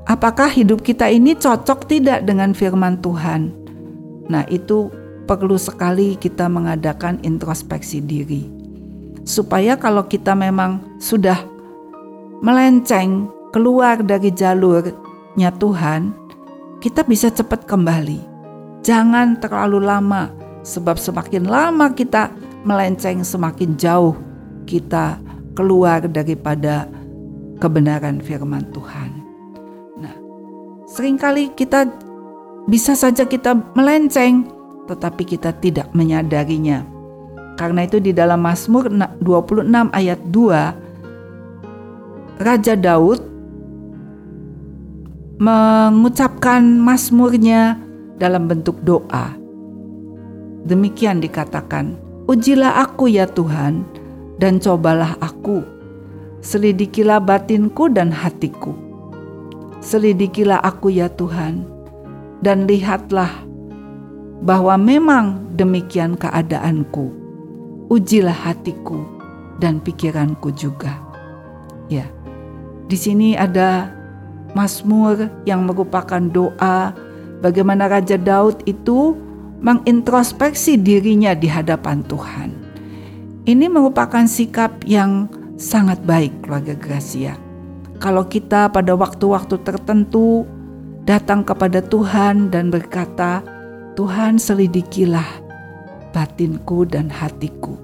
apakah 0.05 0.50
hidup 0.50 0.86
kita 0.86 1.10
ini 1.10 1.34
cocok 1.34 1.89
tidak 1.89 2.22
dengan 2.25 2.53
firman 2.53 3.01
Tuhan? 3.01 3.50
Nah, 4.29 4.46
itu 4.53 4.93
perlu 5.25 5.58
sekali 5.58 6.13
kita 6.17 6.46
mengadakan 6.46 7.17
introspeksi 7.25 8.01
diri. 8.01 8.46
Supaya 9.25 9.74
kalau 9.74 10.05
kita 10.05 10.38
memang 10.38 11.01
sudah 11.01 11.38
melenceng 12.46 13.29
keluar 13.50 14.05
dari 14.05 14.29
jalurnya 14.29 15.50
Tuhan, 15.58 16.13
kita 16.77 17.01
bisa 17.05 17.34
cepat 17.34 17.65
kembali 17.65 18.29
Jangan 18.84 19.40
terlalu 19.44 19.84
lama, 19.84 20.32
sebab 20.64 20.96
semakin 20.96 21.48
lama 21.48 21.92
kita 21.92 22.32
melenceng, 22.64 23.24
semakin 23.24 23.76
jauh 23.76 24.16
kita 24.64 25.20
keluar 25.56 26.08
daripada 26.08 26.88
kebenaran 27.60 28.24
firman 28.24 28.64
Tuhan. 28.72 29.12
Nah, 30.00 30.16
sering 30.88 31.20
kali 31.20 31.52
kita 31.56 31.92
bisa 32.70 32.96
saja 32.96 33.28
kita 33.28 33.56
melenceng, 33.76 34.48
tetapi 34.88 35.24
kita 35.28 35.52
tidak 35.60 35.92
menyadarinya. 35.92 36.86
Karena 37.60 37.84
itu 37.84 38.00
di 38.00 38.16
dalam 38.16 38.40
Mazmur 38.40 38.88
26 39.20 39.92
ayat 39.92 40.20
2 40.32 42.40
Raja 42.40 42.80
Daud 42.80 43.20
mengucapkan 45.44 46.64
mazmurnya 46.80 47.88
dalam 48.20 48.46
bentuk 48.46 48.78
doa. 48.84 49.34
Demikian 50.68 51.24
dikatakan, 51.24 51.96
Ujilah 52.30 52.86
aku 52.86 53.10
ya 53.10 53.26
Tuhan, 53.26 53.82
dan 54.38 54.62
cobalah 54.62 55.18
aku. 55.18 55.66
Selidikilah 56.46 57.18
batinku 57.18 57.90
dan 57.90 58.14
hatiku. 58.14 58.78
Selidikilah 59.82 60.62
aku 60.62 60.94
ya 60.94 61.10
Tuhan, 61.10 61.66
dan 62.46 62.70
lihatlah 62.70 63.32
bahwa 64.46 64.78
memang 64.78 65.56
demikian 65.58 66.16
keadaanku. 66.16 67.12
Ujilah 67.90 68.36
hatiku 68.36 69.02
dan 69.58 69.82
pikiranku 69.82 70.54
juga. 70.54 71.02
Ya, 71.90 72.06
di 72.86 72.94
sini 72.94 73.34
ada 73.34 73.90
Mazmur 74.54 75.30
yang 75.50 75.66
merupakan 75.66 76.22
doa 76.22 76.94
bagaimana 77.39 77.88
Raja 77.88 78.15
Daud 78.15 78.63
itu 78.67 79.15
mengintrospeksi 79.60 80.79
dirinya 80.79 81.36
di 81.36 81.51
hadapan 81.51 82.03
Tuhan. 82.08 82.50
Ini 83.43 83.65
merupakan 83.67 84.24
sikap 84.24 84.84
yang 84.88 85.27
sangat 85.60 86.00
baik 86.08 86.46
keluarga 86.46 86.75
Gracia. 86.75 87.36
Kalau 88.00 88.24
kita 88.24 88.72
pada 88.72 88.96
waktu-waktu 88.96 89.60
tertentu 89.67 90.48
datang 91.03 91.43
kepada 91.43 91.84
Tuhan 91.84 92.48
dan 92.48 92.72
berkata, 92.72 93.43
Tuhan 94.00 94.39
selidikilah 94.39 95.27
batinku 96.15 96.88
dan 96.88 97.12
hatiku. 97.12 97.75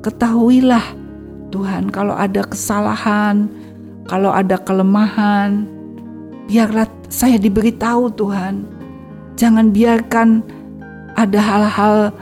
Ketahuilah 0.00 0.96
Tuhan 1.52 1.92
kalau 1.92 2.16
ada 2.16 2.40
kesalahan, 2.48 3.52
kalau 4.08 4.32
ada 4.32 4.56
kelemahan, 4.56 5.68
biarlah 6.48 6.88
saya 7.12 7.36
diberitahu 7.36 8.08
Tuhan 8.16 8.79
Jangan 9.40 9.72
biarkan 9.72 10.44
ada 11.16 11.40
hal-hal 11.40 12.12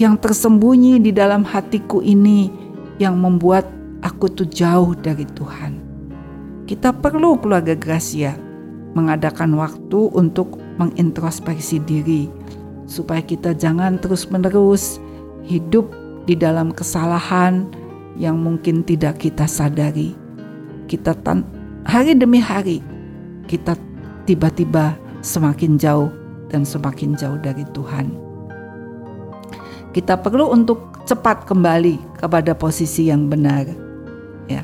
yang 0.00 0.16
tersembunyi 0.16 0.96
di 1.04 1.12
dalam 1.12 1.44
hatiku 1.44 2.00
ini 2.00 2.48
yang 2.96 3.20
membuat 3.20 3.68
aku 4.00 4.32
tuh 4.32 4.48
jauh 4.48 4.96
dari 4.96 5.28
Tuhan. 5.36 5.76
Kita 6.64 6.96
perlu 6.96 7.36
keluarga 7.44 7.76
Gracia 7.76 8.40
mengadakan 8.96 9.52
waktu 9.60 10.08
untuk 10.16 10.56
mengintrospeksi 10.80 11.76
diri 11.84 12.32
supaya 12.88 13.20
kita 13.20 13.52
jangan 13.52 14.00
terus-menerus 14.00 14.96
hidup 15.44 15.92
di 16.24 16.40
dalam 16.40 16.72
kesalahan 16.72 17.68
yang 18.16 18.40
mungkin 18.40 18.80
tidak 18.80 19.20
kita 19.20 19.44
sadari. 19.44 20.16
Kita 20.88 21.12
hari 21.84 22.16
demi 22.16 22.40
hari 22.40 22.80
kita 23.44 23.76
tiba-tiba 24.24 24.96
semakin 25.20 25.76
jauh 25.76 26.25
dan 26.50 26.62
semakin 26.62 27.18
jauh 27.18 27.38
dari 27.40 27.66
Tuhan. 27.74 28.10
Kita 29.96 30.20
perlu 30.20 30.52
untuk 30.52 30.92
cepat 31.08 31.48
kembali 31.48 32.20
kepada 32.20 32.52
posisi 32.52 33.08
yang 33.08 33.32
benar. 33.32 33.64
Ya. 34.44 34.62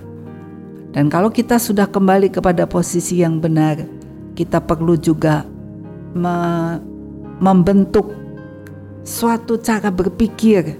Dan 0.92 1.08
kalau 1.08 1.32
kita 1.32 1.56
sudah 1.56 1.88
kembali 1.88 2.28
kepada 2.28 2.68
posisi 2.68 3.24
yang 3.24 3.40
benar, 3.40 3.80
kita 4.36 4.60
perlu 4.60 4.98
juga 4.98 5.46
me 6.12 6.36
membentuk 7.42 8.12
suatu 9.02 9.58
cara 9.58 9.90
berpikir 9.90 10.78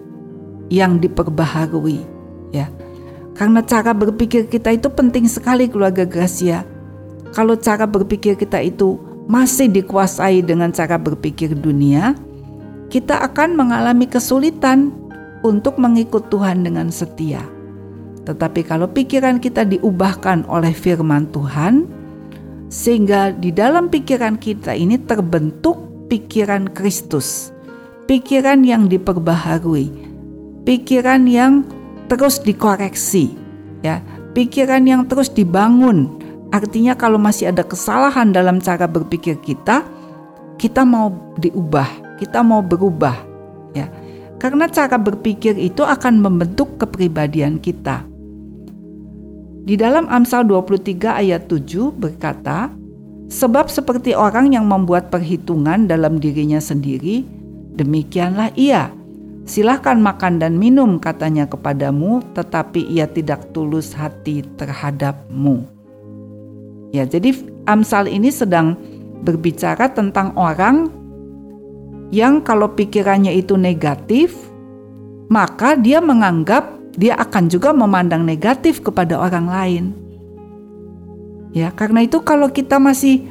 yang 0.71 1.01
diperbaharui, 1.03 1.99
ya. 2.55 2.71
Karena 3.35 3.65
cara 3.65 3.97
berpikir 3.97 4.47
kita 4.47 4.71
itu 4.77 4.87
penting 4.93 5.27
sekali 5.27 5.67
keluarga 5.67 6.05
Gracia. 6.05 6.63
Kalau 7.33 7.57
cara 7.57 7.89
berpikir 7.89 8.37
kita 8.37 8.61
itu 8.61 9.01
masih 9.33 9.73
dikuasai 9.73 10.45
dengan 10.45 10.69
cara 10.77 11.01
berpikir 11.01 11.57
dunia, 11.57 12.13
kita 12.93 13.25
akan 13.25 13.57
mengalami 13.57 14.05
kesulitan 14.05 14.93
untuk 15.41 15.81
mengikut 15.81 16.29
Tuhan 16.29 16.61
dengan 16.61 16.93
setia. 16.93 17.41
Tetapi 18.29 18.61
kalau 18.69 18.93
pikiran 18.93 19.41
kita 19.41 19.65
diubahkan 19.65 20.45
oleh 20.53 20.77
firman 20.77 21.33
Tuhan, 21.33 21.89
sehingga 22.69 23.33
di 23.33 23.49
dalam 23.51 23.89
pikiran 23.89 24.37
kita 24.37 24.77
ini 24.77 25.01
terbentuk 25.01 25.81
pikiran 26.13 26.69
Kristus, 26.77 27.57
pikiran 28.05 28.61
yang 28.69 28.85
diperbaharui, 28.93 29.89
pikiran 30.69 31.25
yang 31.25 31.65
terus 32.13 32.37
dikoreksi, 32.37 33.33
ya, 33.81 34.05
pikiran 34.37 34.85
yang 34.85 35.09
terus 35.09 35.33
dibangun 35.33 36.22
Artinya 36.53 36.93
kalau 36.93 37.17
masih 37.17 37.49
ada 37.49 37.65
kesalahan 37.65 38.29
dalam 38.29 38.61
cara 38.61 38.85
berpikir 38.85 39.41
kita, 39.41 39.89
kita 40.61 40.85
mau 40.85 41.09
diubah, 41.41 42.21
kita 42.21 42.45
mau 42.45 42.61
berubah, 42.61 43.17
ya. 43.73 43.89
Karena 44.37 44.69
cara 44.69 45.01
berpikir 45.01 45.57
itu 45.57 45.81
akan 45.81 46.21
membentuk 46.21 46.77
kepribadian 46.77 47.57
kita. 47.57 48.05
Di 49.63 49.81
dalam 49.81 50.11
Amsal 50.13 50.45
23 50.45 51.25
ayat 51.25 51.49
7 51.49 51.89
berkata, 51.95 52.69
Sebab 53.33 53.73
seperti 53.73 54.13
orang 54.13 54.53
yang 54.53 54.69
membuat 54.69 55.09
perhitungan 55.09 55.89
dalam 55.89 56.21
dirinya 56.21 56.61
sendiri, 56.61 57.25
demikianlah 57.81 58.53
ia. 58.61 58.93
Silahkan 59.49 59.97
makan 59.97 60.37
dan 60.37 60.61
minum 60.61 61.01
katanya 61.01 61.49
kepadamu, 61.49 62.21
tetapi 62.37 62.93
ia 62.93 63.09
tidak 63.09 63.57
tulus 63.57 63.97
hati 63.97 64.45
terhadapmu. 64.61 65.82
Ya, 66.93 67.09
jadi 67.09 67.33
Amsal 67.65 68.13
ini 68.13 68.29
sedang 68.29 68.77
berbicara 69.25 69.89
tentang 69.89 70.37
orang 70.37 70.93
yang 72.13 72.45
kalau 72.45 72.69
pikirannya 72.77 73.33
itu 73.33 73.57
negatif, 73.57 74.37
maka 75.33 75.73
dia 75.73 76.05
menganggap 76.05 76.69
dia 76.93 77.17
akan 77.17 77.49
juga 77.49 77.73
memandang 77.73 78.29
negatif 78.29 78.85
kepada 78.85 79.17
orang 79.17 79.47
lain. 79.49 79.85
Ya, 81.57 81.73
karena 81.73 82.05
itu 82.05 82.21
kalau 82.21 82.53
kita 82.53 82.77
masih 82.77 83.25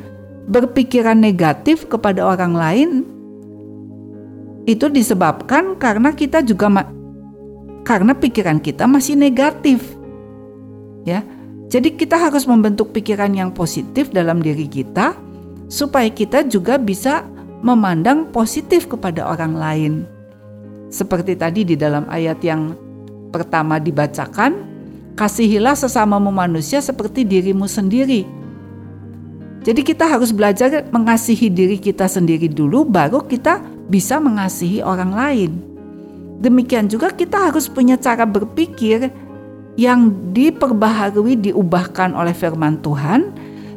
berpikiran 0.50 1.18
negatif 1.18 1.86
kepada 1.86 2.26
orang 2.26 2.54
lain 2.58 2.90
itu 4.66 4.90
disebabkan 4.90 5.78
karena 5.78 6.14
kita 6.14 6.42
juga 6.42 6.86
karena 7.86 8.14
pikiran 8.18 8.58
kita 8.58 8.90
masih 8.90 9.18
negatif. 9.18 9.82
Ya, 11.06 11.26
jadi 11.72 11.96
kita 11.96 12.20
harus 12.20 12.44
membentuk 12.44 12.92
pikiran 12.92 13.32
yang 13.32 13.56
positif 13.56 14.12
dalam 14.12 14.44
diri 14.44 14.68
kita 14.68 15.16
supaya 15.72 16.12
kita 16.12 16.44
juga 16.44 16.76
bisa 16.76 17.24
memandang 17.64 18.28
positif 18.28 18.92
kepada 18.92 19.24
orang 19.24 19.56
lain. 19.56 19.94
Seperti 20.92 21.40
tadi 21.40 21.64
di 21.64 21.80
dalam 21.80 22.04
ayat 22.12 22.44
yang 22.44 22.76
pertama 23.32 23.80
dibacakan, 23.80 24.68
kasihilah 25.16 25.80
sesamamu 25.80 26.28
manusia 26.28 26.84
seperti 26.84 27.24
dirimu 27.24 27.64
sendiri. 27.72 28.28
Jadi 29.64 29.82
kita 29.88 30.12
harus 30.12 30.36
belajar 30.36 30.92
mengasihi 30.92 31.48
diri 31.48 31.80
kita 31.80 32.12
sendiri 32.12 32.52
dulu 32.52 32.84
baru 32.84 33.24
kita 33.24 33.64
bisa 33.88 34.20
mengasihi 34.20 34.84
orang 34.84 35.16
lain. 35.16 35.52
Demikian 36.44 36.92
juga 36.92 37.16
kita 37.16 37.48
harus 37.48 37.72
punya 37.72 37.96
cara 37.96 38.28
berpikir 38.28 39.31
yang 39.80 40.12
diperbaharui 40.36 41.40
diubahkan 41.40 42.12
oleh 42.12 42.36
firman 42.36 42.80
Tuhan 42.84 43.32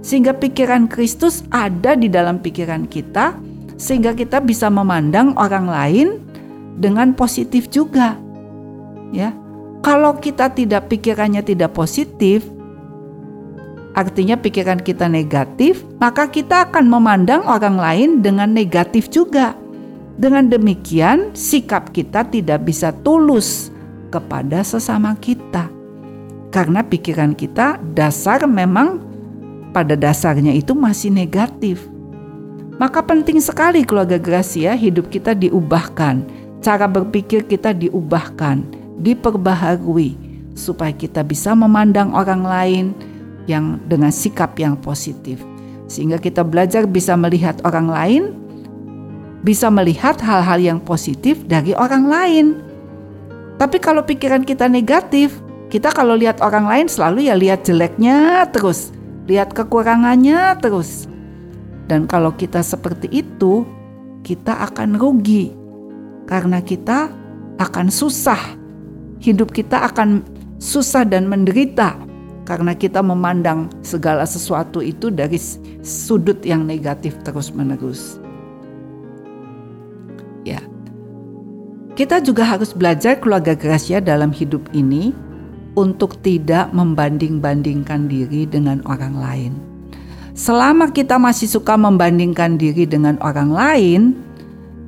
sehingga 0.04 0.35
pikiran 0.37 0.90
Kristus 0.90 1.46
ada 1.48 1.94
di 1.94 2.11
dalam 2.11 2.42
pikiran 2.42 2.90
kita 2.90 3.38
sehingga 3.78 4.14
kita 4.14 4.42
bisa 4.42 4.68
memandang 4.70 5.35
orang 5.38 5.66
lain 5.66 6.09
dengan 6.78 7.14
positif 7.14 7.70
juga. 7.70 8.18
Ya. 9.14 9.33
Kalau 9.85 10.16
kita 10.16 10.48
tidak 10.48 10.88
pikirannya 10.88 11.44
tidak 11.44 11.76
positif, 11.76 12.40
artinya 13.92 14.37
pikiran 14.40 14.80
kita 14.80 15.12
negatif, 15.12 15.85
maka 16.00 16.24
kita 16.24 16.72
akan 16.72 16.88
memandang 16.88 17.44
orang 17.44 17.76
lain 17.76 18.09
dengan 18.24 18.48
negatif 18.48 19.12
juga. 19.12 19.52
Dengan 20.16 20.48
demikian, 20.48 21.37
sikap 21.37 21.92
kita 21.92 22.24
tidak 22.33 22.64
bisa 22.64 22.96
tulus 23.04 23.68
kepada 24.09 24.64
sesama 24.64 25.18
kita 25.20 25.68
karena 26.55 26.87
pikiran 26.87 27.35
kita 27.35 27.83
dasar 27.99 28.47
memang 28.47 29.03
pada 29.75 29.99
dasarnya 29.99 30.55
itu 30.55 30.71
masih 30.71 31.11
negatif. 31.11 31.83
Maka 32.79 33.03
penting 33.03 33.43
sekali 33.43 33.83
keluarga 33.83 34.23
Gracia 34.23 34.79
hidup 34.79 35.11
kita 35.11 35.35
diubahkan, 35.35 36.23
cara 36.62 36.87
berpikir 36.87 37.43
kita 37.51 37.75
diubahkan, 37.75 38.62
diperbaharui 39.03 40.14
supaya 40.55 40.95
kita 40.95 41.27
bisa 41.27 41.59
memandang 41.59 42.14
orang 42.14 42.47
lain 42.47 42.85
yang 43.51 43.83
dengan 43.90 44.14
sikap 44.14 44.55
yang 44.55 44.79
positif. 44.79 45.43
Sehingga 45.90 46.23
kita 46.23 46.47
belajar 46.47 46.87
bisa 46.87 47.19
melihat 47.19 47.59
orang 47.67 47.90
lain, 47.90 48.23
bisa 49.43 49.75
melihat 49.75 50.23
hal-hal 50.23 50.62
yang 50.62 50.79
positif 50.79 51.43
dari 51.51 51.75
orang 51.75 52.07
lain. 52.07 52.47
Tapi 53.59 53.79
kalau 53.83 54.07
pikiran 54.07 54.47
kita 54.47 54.67
negatif, 54.71 55.43
kita 55.75 55.91
kalau 55.91 56.15
lihat 56.15 56.39
orang 56.39 56.71
lain 56.71 56.87
selalu 56.87 57.27
ya 57.27 57.35
lihat 57.35 57.67
jeleknya 57.67 58.47
terus, 58.55 58.95
lihat 59.27 59.51
kekurangannya 59.51 60.55
terus. 60.63 61.11
Dan 61.91 62.07
kalau 62.07 62.31
kita 62.31 62.63
seperti 62.63 63.11
itu, 63.11 63.67
kita 64.23 64.71
akan 64.71 64.95
rugi 64.95 65.51
karena 66.31 66.63
kita 66.63 67.11
akan 67.59 67.91
susah. 67.91 68.39
Hidup 69.19 69.51
kita 69.51 69.91
akan 69.91 70.23
susah 70.63 71.03
dan 71.03 71.27
menderita 71.27 71.99
karena 72.47 72.79
kita 72.79 73.03
memandang 73.03 73.67
segala 73.83 74.31
sesuatu 74.31 74.79
itu 74.79 75.11
dari 75.11 75.43
sudut 75.83 76.39
yang 76.47 76.63
negatif 76.63 77.19
terus-menerus. 77.27 78.23
Ya. 80.47 80.63
Kita 81.99 82.23
juga 82.23 82.47
harus 82.47 82.71
belajar 82.71 83.19
keluarga 83.19 83.59
Gracia 83.59 83.99
dalam 83.99 84.31
hidup 84.31 84.71
ini 84.71 85.34
untuk 85.75 86.19
tidak 86.23 86.71
membanding-bandingkan 86.71 88.07
diri 88.07 88.47
dengan 88.47 88.83
orang 88.87 89.15
lain. 89.19 89.53
Selama 90.35 90.91
kita 90.91 91.19
masih 91.19 91.47
suka 91.47 91.79
membandingkan 91.79 92.59
diri 92.59 92.87
dengan 92.87 93.19
orang 93.23 93.51
lain, 93.55 94.03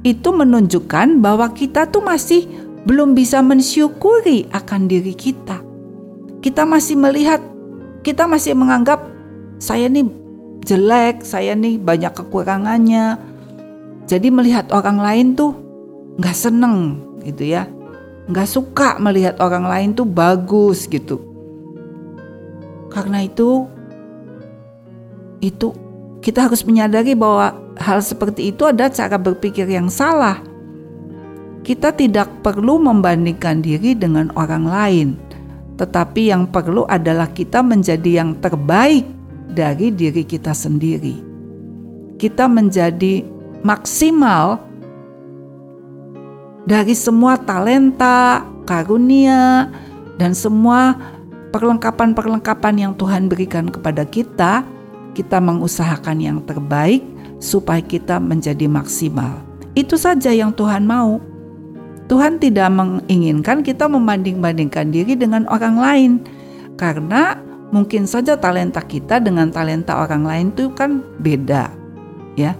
itu 0.02 0.30
menunjukkan 0.30 1.22
bahwa 1.22 1.50
kita 1.54 1.86
tuh 1.90 2.02
masih 2.02 2.46
belum 2.86 3.14
bisa 3.14 3.42
mensyukuri 3.42 4.46
akan 4.50 4.90
diri 4.90 5.14
kita. 5.14 5.62
Kita 6.42 6.62
masih 6.62 6.98
melihat, 6.98 7.42
kita 8.06 8.26
masih 8.26 8.54
menganggap 8.54 9.02
saya 9.58 9.90
nih 9.90 10.06
jelek, 10.66 11.26
saya 11.26 11.54
nih 11.58 11.78
banyak 11.78 12.14
kekurangannya. 12.14 13.18
Jadi 14.06 14.30
melihat 14.30 14.70
orang 14.70 15.02
lain 15.02 15.26
tuh 15.34 15.54
nggak 16.18 16.36
seneng 16.38 17.02
gitu 17.26 17.50
ya 17.50 17.66
nggak 18.26 18.48
suka 18.50 18.98
melihat 18.98 19.38
orang 19.38 19.66
lain 19.66 19.90
tuh 19.94 20.06
bagus 20.06 20.90
gitu. 20.90 21.22
Karena 22.90 23.22
itu, 23.22 23.68
itu 25.38 25.70
kita 26.24 26.50
harus 26.50 26.66
menyadari 26.66 27.14
bahwa 27.14 27.54
hal 27.78 28.02
seperti 28.02 28.50
itu 28.50 28.66
ada 28.66 28.90
cara 28.90 29.14
berpikir 29.20 29.68
yang 29.68 29.86
salah. 29.86 30.42
Kita 31.62 31.90
tidak 31.94 32.30
perlu 32.46 32.78
membandingkan 32.78 33.58
diri 33.62 33.98
dengan 33.98 34.30
orang 34.38 34.64
lain, 34.66 35.08
tetapi 35.78 36.30
yang 36.30 36.46
perlu 36.46 36.86
adalah 36.86 37.30
kita 37.30 37.62
menjadi 37.62 38.22
yang 38.22 38.38
terbaik 38.38 39.06
dari 39.50 39.90
diri 39.90 40.22
kita 40.22 40.54
sendiri. 40.54 41.18
Kita 42.16 42.46
menjadi 42.48 43.22
maksimal 43.66 44.62
dari 46.66 46.92
semua 46.98 47.38
talenta, 47.38 48.42
karunia, 48.66 49.70
dan 50.18 50.34
semua 50.34 50.98
perlengkapan-perlengkapan 51.54 52.74
yang 52.74 52.92
Tuhan 52.98 53.30
berikan 53.30 53.70
kepada 53.70 54.02
kita, 54.02 54.66
kita 55.14 55.38
mengusahakan 55.40 56.18
yang 56.20 56.38
terbaik 56.44 57.06
supaya 57.38 57.80
kita 57.80 58.18
menjadi 58.18 58.66
maksimal. 58.66 59.40
Itu 59.78 59.94
saja 59.96 60.34
yang 60.34 60.52
Tuhan 60.52 60.84
mau. 60.84 61.22
Tuhan 62.10 62.38
tidak 62.42 62.70
menginginkan 62.70 63.62
kita 63.62 63.86
membanding-bandingkan 63.86 64.90
diri 64.90 65.14
dengan 65.14 65.46
orang 65.50 65.76
lain, 65.78 66.12
karena 66.78 67.38
mungkin 67.74 68.06
saja 68.06 68.38
talenta 68.38 68.78
kita 68.78 69.18
dengan 69.18 69.50
talenta 69.50 70.02
orang 70.02 70.22
lain 70.22 70.46
itu 70.54 70.70
kan 70.74 71.02
beda, 71.18 71.70
ya. 72.38 72.54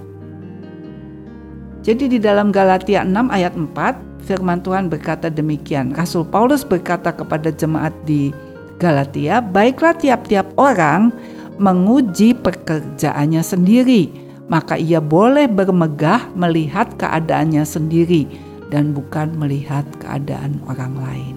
Jadi 1.86 2.10
di 2.10 2.18
dalam 2.18 2.50
Galatia 2.50 3.06
6 3.06 3.30
ayat 3.30 3.54
4 3.54 4.26
firman 4.26 4.58
Tuhan 4.58 4.90
berkata 4.90 5.30
demikian. 5.30 5.94
Rasul 5.94 6.26
Paulus 6.26 6.66
berkata 6.66 7.14
kepada 7.14 7.54
jemaat 7.54 7.94
di 8.02 8.34
Galatia, 8.82 9.38
"Baiklah 9.38 9.94
tiap-tiap 9.94 10.50
orang 10.58 11.14
menguji 11.62 12.34
pekerjaannya 12.42 13.38
sendiri, 13.38 14.10
maka 14.50 14.74
ia 14.74 14.98
boleh 14.98 15.46
bermegah 15.46 16.26
melihat 16.34 16.90
keadaannya 16.98 17.62
sendiri 17.62 18.26
dan 18.66 18.90
bukan 18.90 19.38
melihat 19.38 19.86
keadaan 20.02 20.58
orang 20.66 20.98
lain." 20.98 21.34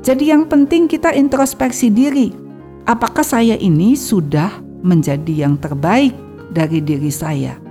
Jadi 0.00 0.32
yang 0.32 0.48
penting 0.48 0.88
kita 0.88 1.12
introspeksi 1.12 1.92
diri. 1.92 2.32
Apakah 2.88 3.24
saya 3.24 3.60
ini 3.60 3.92
sudah 3.92 4.56
menjadi 4.80 5.44
yang 5.44 5.60
terbaik 5.60 6.16
dari 6.48 6.80
diri 6.80 7.12
saya? 7.12 7.63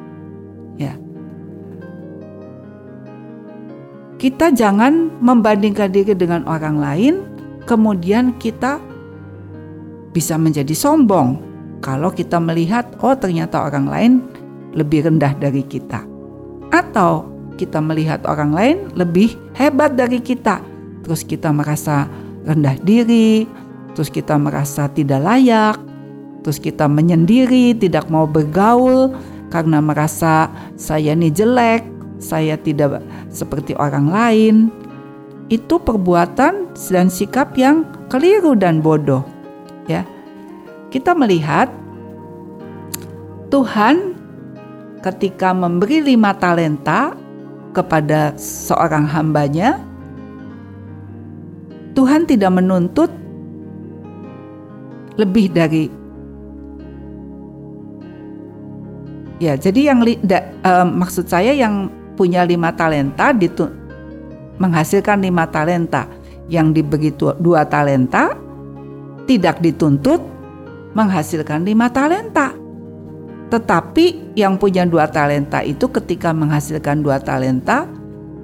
Kita 4.24 4.56
jangan 4.56 5.12
membandingkan 5.20 5.92
diri 5.92 6.16
dengan 6.16 6.48
orang 6.48 6.80
lain, 6.80 7.28
kemudian 7.68 8.32
kita 8.40 8.80
bisa 10.16 10.40
menjadi 10.40 10.72
sombong 10.72 11.44
kalau 11.84 12.08
kita 12.08 12.40
melihat, 12.40 12.88
oh 13.04 13.12
ternyata 13.20 13.68
orang 13.68 13.84
lain 13.92 14.12
lebih 14.72 15.12
rendah 15.12 15.36
dari 15.36 15.68
kita, 15.68 16.08
atau 16.72 17.28
kita 17.60 17.84
melihat 17.84 18.24
orang 18.24 18.56
lain 18.56 18.78
lebih 18.96 19.36
hebat 19.60 20.00
dari 20.00 20.24
kita, 20.24 20.64
terus 21.04 21.28
kita 21.28 21.52
merasa 21.52 22.08
rendah 22.48 22.80
diri, 22.80 23.44
terus 23.92 24.08
kita 24.08 24.40
merasa 24.40 24.88
tidak 24.88 25.20
layak, 25.20 25.76
terus 26.48 26.64
kita 26.64 26.88
menyendiri, 26.88 27.76
tidak 27.76 28.08
mau 28.08 28.24
bergaul 28.24 29.12
karena 29.52 29.84
merasa 29.84 30.48
saya 30.80 31.12
ini 31.12 31.28
jelek, 31.28 31.93
saya 32.24 32.56
tidak 32.56 33.04
seperti 33.28 33.76
orang 33.76 34.08
lain, 34.08 34.56
itu 35.52 35.76
perbuatan 35.76 36.72
dan 36.72 37.12
sikap 37.12 37.52
yang 37.60 37.84
keliru 38.08 38.56
dan 38.56 38.80
bodoh. 38.80 39.28
Ya. 39.92 40.08
Kita 40.88 41.12
melihat 41.12 41.68
Tuhan 43.52 44.16
ketika 45.04 45.52
memberi 45.52 46.00
lima 46.00 46.32
talenta 46.40 47.12
kepada 47.76 48.32
seorang 48.40 49.04
hambanya, 49.10 49.82
Tuhan 51.94 52.26
tidak 52.26 52.54
menuntut 52.56 53.12
lebih 55.14 55.54
dari 55.54 55.94
ya 59.38 59.54
jadi 59.54 59.94
yang 59.94 60.02
da, 60.26 60.42
uh, 60.66 60.88
maksud 60.90 61.30
saya 61.30 61.54
yang 61.54 61.94
punya 62.14 62.46
lima 62.46 62.74
talenta 62.74 63.34
ditu 63.34 63.70
menghasilkan 64.58 65.22
lima 65.22 65.50
talenta. 65.50 66.08
Yang 66.52 66.68
diberi 66.76 67.10
dua 67.40 67.64
talenta 67.66 68.36
tidak 69.24 69.64
dituntut 69.64 70.20
menghasilkan 70.92 71.64
lima 71.64 71.88
talenta. 71.88 72.52
Tetapi 73.48 74.36
yang 74.36 74.60
punya 74.60 74.84
dua 74.84 75.08
talenta 75.08 75.64
itu 75.64 75.88
ketika 75.88 76.36
menghasilkan 76.36 77.00
dua 77.00 77.22
talenta 77.24 77.88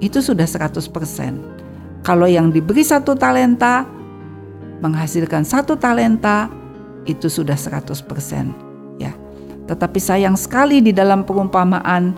itu 0.00 0.24
sudah 0.24 0.48
100% 0.48 1.50
kalau 2.00 2.24
yang 2.24 2.48
diberi 2.48 2.80
satu 2.80 3.12
talenta 3.12 3.84
menghasilkan 4.80 5.44
satu 5.44 5.76
talenta 5.76 6.48
itu 7.04 7.28
sudah 7.28 7.56
100% 7.56 8.00
ya. 8.96 9.12
Tetapi 9.68 9.98
sayang 10.00 10.36
sekali 10.40 10.80
di 10.80 10.96
dalam 10.96 11.28
perumpamaan 11.28 12.16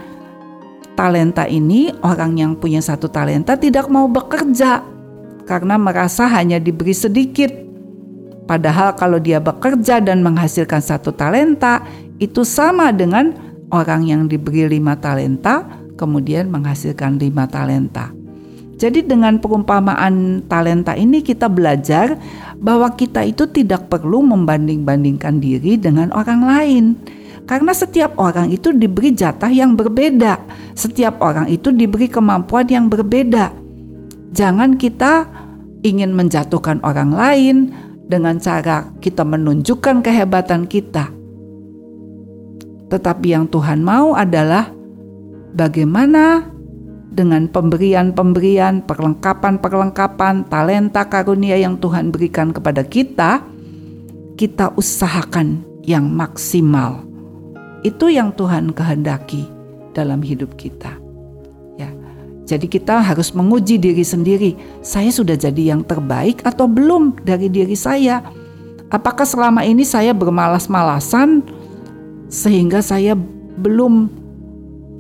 talenta 0.95 1.49
ini, 1.49 1.91
orang 2.05 2.39
yang 2.39 2.53
punya 2.57 2.81
satu 2.85 3.09
talenta 3.09 3.57
tidak 3.57 3.89
mau 3.89 4.07
bekerja 4.07 4.85
karena 5.45 5.77
merasa 5.77 6.29
hanya 6.31 6.63
diberi 6.63 6.95
sedikit. 6.95 7.51
Padahal 8.47 8.99
kalau 8.99 9.23
dia 9.23 9.39
bekerja 9.39 10.03
dan 10.03 10.21
menghasilkan 10.21 10.83
satu 10.83 11.15
talenta, 11.15 11.83
itu 12.19 12.43
sama 12.43 12.91
dengan 12.91 13.33
orang 13.73 14.07
yang 14.07 14.23
diberi 14.29 14.69
lima 14.69 14.99
talenta, 14.99 15.65
kemudian 15.97 16.51
menghasilkan 16.51 17.17
lima 17.17 17.49
talenta. 17.49 18.13
Jadi 18.83 19.07
dengan 19.07 19.39
perumpamaan 19.39 20.43
talenta 20.51 20.99
ini 20.99 21.23
kita 21.23 21.47
belajar 21.47 22.19
bahwa 22.59 22.91
kita 22.99 23.23
itu 23.23 23.47
tidak 23.47 23.87
perlu 23.87 24.27
membanding-bandingkan 24.27 25.39
diri 25.39 25.79
dengan 25.79 26.11
orang 26.11 26.43
lain 26.43 26.85
karena 27.43 27.75
setiap 27.75 28.15
orang 28.23 28.55
itu 28.55 28.71
diberi 28.71 29.11
jatah 29.11 29.51
yang 29.51 29.75
berbeda. 29.75 30.39
Setiap 30.79 31.19
orang 31.19 31.51
itu 31.51 31.75
diberi 31.75 32.07
kemampuan 32.07 32.67
yang 32.71 32.87
berbeda. 32.87 33.51
Jangan 34.33 34.79
kita 34.79 35.27
ingin 35.83 36.15
menjatuhkan 36.15 36.79
orang 36.87 37.11
lain 37.13 37.57
dengan 38.07 38.39
cara 38.39 38.89
kita 39.03 39.27
menunjukkan 39.27 40.01
kehebatan 40.01 40.71
kita. 40.71 41.11
Tetapi 42.89 43.27
yang 43.27 43.51
Tuhan 43.51 43.83
mau 43.83 44.15
adalah 44.15 44.71
bagaimana 45.53 46.47
dengan 47.13 47.45
pemberian-pemberian, 47.51 48.89
perlengkapan-perlengkapan, 48.89 50.49
talenta 50.49 51.05
karunia 51.11 51.61
yang 51.61 51.77
Tuhan 51.77 52.09
berikan 52.09 52.57
kepada 52.57 52.81
kita, 52.87 53.45
kita 54.41 54.73
usahakan 54.81 55.61
yang 55.85 56.09
maksimal 56.09 57.12
itu 57.83 58.11
yang 58.11 58.31
Tuhan 58.35 58.71
kehendaki 58.71 59.47
dalam 59.93 60.23
hidup 60.23 60.55
kita. 60.55 60.95
Ya. 61.77 61.91
Jadi 62.47 62.67
kita 62.71 63.03
harus 63.03 63.35
menguji 63.35 63.79
diri 63.79 64.03
sendiri. 64.03 64.55
Saya 64.83 65.11
sudah 65.11 65.35
jadi 65.35 65.75
yang 65.75 65.83
terbaik 65.83 66.43
atau 66.47 66.71
belum 66.71 67.23
dari 67.23 67.51
diri 67.51 67.75
saya? 67.75 68.23
Apakah 68.93 69.25
selama 69.25 69.65
ini 69.67 69.83
saya 69.83 70.13
bermalas-malasan 70.13 71.43
sehingga 72.29 72.85
saya 72.85 73.17
belum 73.59 74.09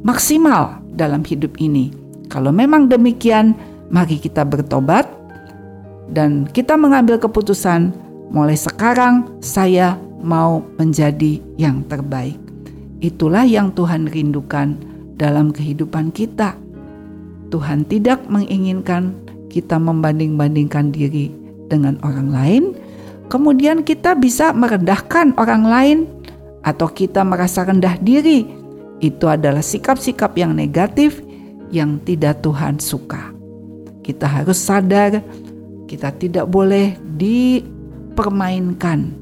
maksimal 0.02 0.80
dalam 0.96 1.22
hidup 1.22 1.54
ini? 1.60 1.92
Kalau 2.32 2.48
memang 2.48 2.88
demikian, 2.88 3.52
mari 3.92 4.16
kita 4.16 4.48
bertobat 4.48 5.04
dan 6.08 6.48
kita 6.48 6.80
mengambil 6.80 7.20
keputusan 7.20 7.92
mulai 8.32 8.56
sekarang 8.56 9.28
saya 9.44 10.00
mau 10.24 10.64
menjadi 10.80 11.36
yang 11.60 11.84
terbaik. 11.84 12.51
Itulah 13.02 13.42
yang 13.42 13.74
Tuhan 13.74 14.06
rindukan 14.06 14.78
dalam 15.18 15.50
kehidupan 15.50 16.14
kita. 16.14 16.54
Tuhan 17.50 17.84
tidak 17.90 18.22
menginginkan 18.30 19.18
kita 19.50 19.76
membanding-bandingkan 19.76 20.94
diri 20.94 21.34
dengan 21.66 21.98
orang 22.06 22.30
lain, 22.32 22.64
kemudian 23.28 23.84
kita 23.84 24.16
bisa 24.16 24.54
merendahkan 24.54 25.34
orang 25.36 25.66
lain 25.66 25.98
atau 26.62 26.88
kita 26.88 27.26
merasa 27.26 27.66
rendah 27.66 27.98
diri. 27.98 28.46
Itu 29.02 29.26
adalah 29.26 29.66
sikap-sikap 29.66 30.38
yang 30.38 30.54
negatif 30.54 31.18
yang 31.74 31.98
tidak 32.06 32.40
Tuhan 32.40 32.78
suka. 32.78 33.34
Kita 34.06 34.30
harus 34.30 34.62
sadar 34.62 35.20
kita 35.92 36.08
tidak 36.16 36.48
boleh 36.48 36.96
dipermainkan 37.20 39.12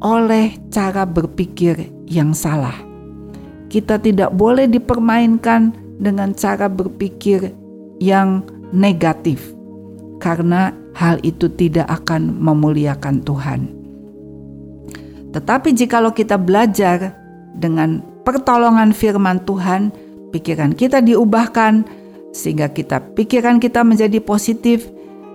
oleh 0.00 0.56
cara 0.72 1.04
berpikir 1.04 1.88
yang 2.08 2.32
salah. 2.32 2.74
Kita 3.70 4.00
tidak 4.02 4.34
boleh 4.34 4.66
dipermainkan 4.66 5.76
dengan 6.00 6.34
cara 6.34 6.66
berpikir 6.66 7.54
yang 8.00 8.42
negatif, 8.72 9.52
karena 10.18 10.74
hal 10.96 11.20
itu 11.22 11.46
tidak 11.52 11.86
akan 11.86 12.34
memuliakan 12.40 13.22
Tuhan. 13.22 13.60
Tetapi, 15.30 15.70
jikalau 15.76 16.10
kita 16.10 16.34
belajar 16.34 17.14
dengan 17.54 18.02
pertolongan 18.26 18.90
firman 18.90 19.38
Tuhan, 19.46 19.94
pikiran 20.34 20.74
kita 20.74 20.98
diubahkan 20.98 21.86
sehingga 22.34 22.70
kita 22.70 23.14
pikiran 23.14 23.62
kita 23.62 23.86
menjadi 23.86 24.18
positif, 24.18 24.90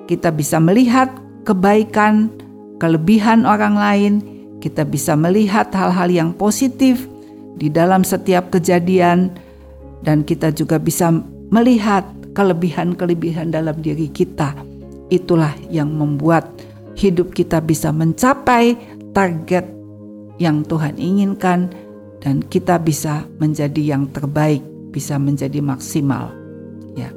kita 0.08 0.32
bisa 0.36 0.60
melihat 0.60 1.12
kebaikan, 1.48 2.32
kelebihan 2.80 3.48
orang 3.48 3.76
lain, 3.80 4.14
kita 4.66 4.82
bisa 4.82 5.14
melihat 5.14 5.70
hal-hal 5.78 6.10
yang 6.10 6.34
positif 6.34 7.06
di 7.54 7.70
dalam 7.70 8.02
setiap 8.02 8.50
kejadian, 8.50 9.30
dan 10.02 10.26
kita 10.26 10.50
juga 10.50 10.82
bisa 10.82 11.14
melihat 11.54 12.02
kelebihan-kelebihan 12.34 13.54
dalam 13.54 13.78
diri 13.78 14.10
kita. 14.10 14.58
Itulah 15.14 15.54
yang 15.70 15.94
membuat 15.94 16.50
hidup 16.98 17.38
kita 17.38 17.62
bisa 17.62 17.94
mencapai 17.94 18.74
target 19.14 19.70
yang 20.42 20.66
Tuhan 20.66 20.98
inginkan, 20.98 21.70
dan 22.26 22.42
kita 22.42 22.82
bisa 22.82 23.22
menjadi 23.38 23.94
yang 23.94 24.10
terbaik, 24.10 24.66
bisa 24.90 25.22
menjadi 25.22 25.62
maksimal. 25.62 26.34
Ya. 26.98 27.14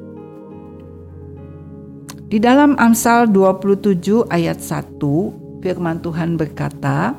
Di 2.28 2.36
dalam 2.36 2.76
Amsal 2.76 3.32
27 3.32 4.28
ayat 4.28 4.60
1 4.60 5.00
firman 5.64 5.98
Tuhan 6.04 6.36
berkata, 6.36 7.16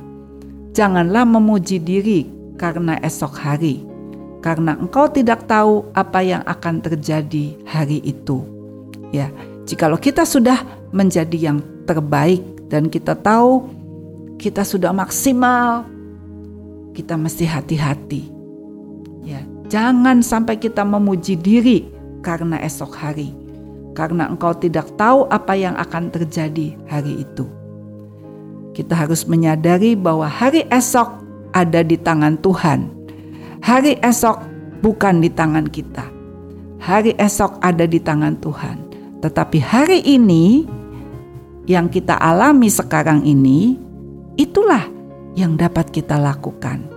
"Janganlah 0.79 1.27
memuji 1.27 1.75
diri 1.83 2.23
karena 2.55 2.95
esok 3.03 3.35
hari, 3.35 3.83
karena 4.39 4.79
engkau 4.79 5.11
tidak 5.11 5.43
tahu 5.43 5.91
apa 5.91 6.23
yang 6.23 6.39
akan 6.47 6.79
terjadi 6.79 7.59
hari 7.67 7.99
itu." 8.07 8.39
Ya, 9.11 9.27
jikalau 9.67 9.99
kita 9.99 10.23
sudah 10.23 10.63
menjadi 10.95 11.51
yang 11.51 11.59
terbaik 11.83 12.39
dan 12.71 12.87
kita 12.87 13.11
tahu 13.19 13.67
kita 14.39 14.63
sudah 14.63 14.95
maksimal, 14.95 15.83
kita 16.95 17.19
mesti 17.19 17.43
hati-hati. 17.43 18.31
Ya, 19.27 19.43
jangan 19.67 20.23
sampai 20.23 20.55
kita 20.55 20.87
memuji 20.87 21.35
diri 21.35 21.91
karena 22.23 22.55
esok 22.63 22.95
hari 22.95 23.35
karena 23.99 24.31
engkau 24.31 24.55
tidak 24.55 24.87
tahu 24.95 25.27
apa 25.27 25.59
yang 25.59 25.75
akan 25.75 26.07
terjadi 26.07 26.79
hari 26.87 27.27
itu. 27.27 27.58
Kita 28.79 28.95
harus 28.95 29.27
menyadari 29.27 29.91
bahwa 29.99 30.23
hari 30.23 30.63
esok 30.71 31.19
ada 31.51 31.83
di 31.83 31.99
tangan 31.99 32.39
Tuhan. 32.39 32.87
Hari 33.59 33.99
esok 33.99 34.39
bukan 34.79 35.19
di 35.19 35.27
tangan 35.27 35.67
kita. 35.67 36.07
Hari 36.79 37.11
esok 37.19 37.59
ada 37.59 37.83
di 37.83 37.99
tangan 37.99 38.39
Tuhan. 38.39 38.79
Tetapi 39.19 39.59
hari 39.59 39.99
ini 40.07 40.63
yang 41.67 41.91
kita 41.91 42.23
alami 42.23 42.71
sekarang 42.71 43.27
ini 43.27 43.75
itulah 44.39 44.87
yang 45.35 45.59
dapat 45.59 45.91
kita 45.91 46.15
lakukan. 46.15 46.87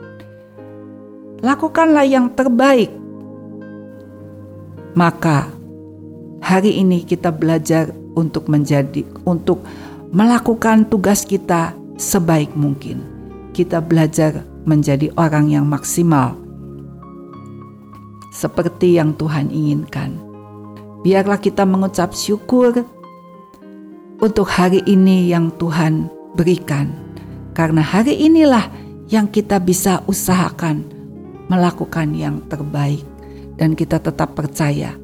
Lakukanlah 1.43 2.07
yang 2.07 2.31
terbaik. 2.31 2.95
Maka 4.95 5.51
hari 6.39 6.79
ini 6.79 7.03
kita 7.03 7.35
belajar 7.35 7.91
untuk 8.15 8.47
menjadi 8.47 9.03
untuk 9.27 9.67
melakukan 10.13 10.85
tugas 10.93 11.25
kita 11.25 11.73
sebaik 11.97 12.53
mungkin. 12.53 13.01
Kita 13.57 13.81
belajar 13.81 14.45
menjadi 14.69 15.09
orang 15.17 15.49
yang 15.49 15.65
maksimal 15.65 16.37
seperti 18.33 18.97
yang 18.97 19.13
Tuhan 19.17 19.53
inginkan. 19.53 20.17
Biarlah 21.05 21.37
kita 21.37 21.69
mengucap 21.69 22.17
syukur 22.17 22.85
untuk 24.23 24.49
hari 24.49 24.81
ini 24.89 25.29
yang 25.29 25.53
Tuhan 25.59 26.09
berikan, 26.39 26.93
karena 27.53 27.83
hari 27.85 28.17
inilah 28.23 28.71
yang 29.11 29.29
kita 29.29 29.61
bisa 29.61 30.01
usahakan 30.09 30.87
melakukan 31.51 32.15
yang 32.17 32.41
terbaik, 32.49 33.05
dan 33.61 33.77
kita 33.77 34.01
tetap 34.01 34.33
percaya 34.33 34.97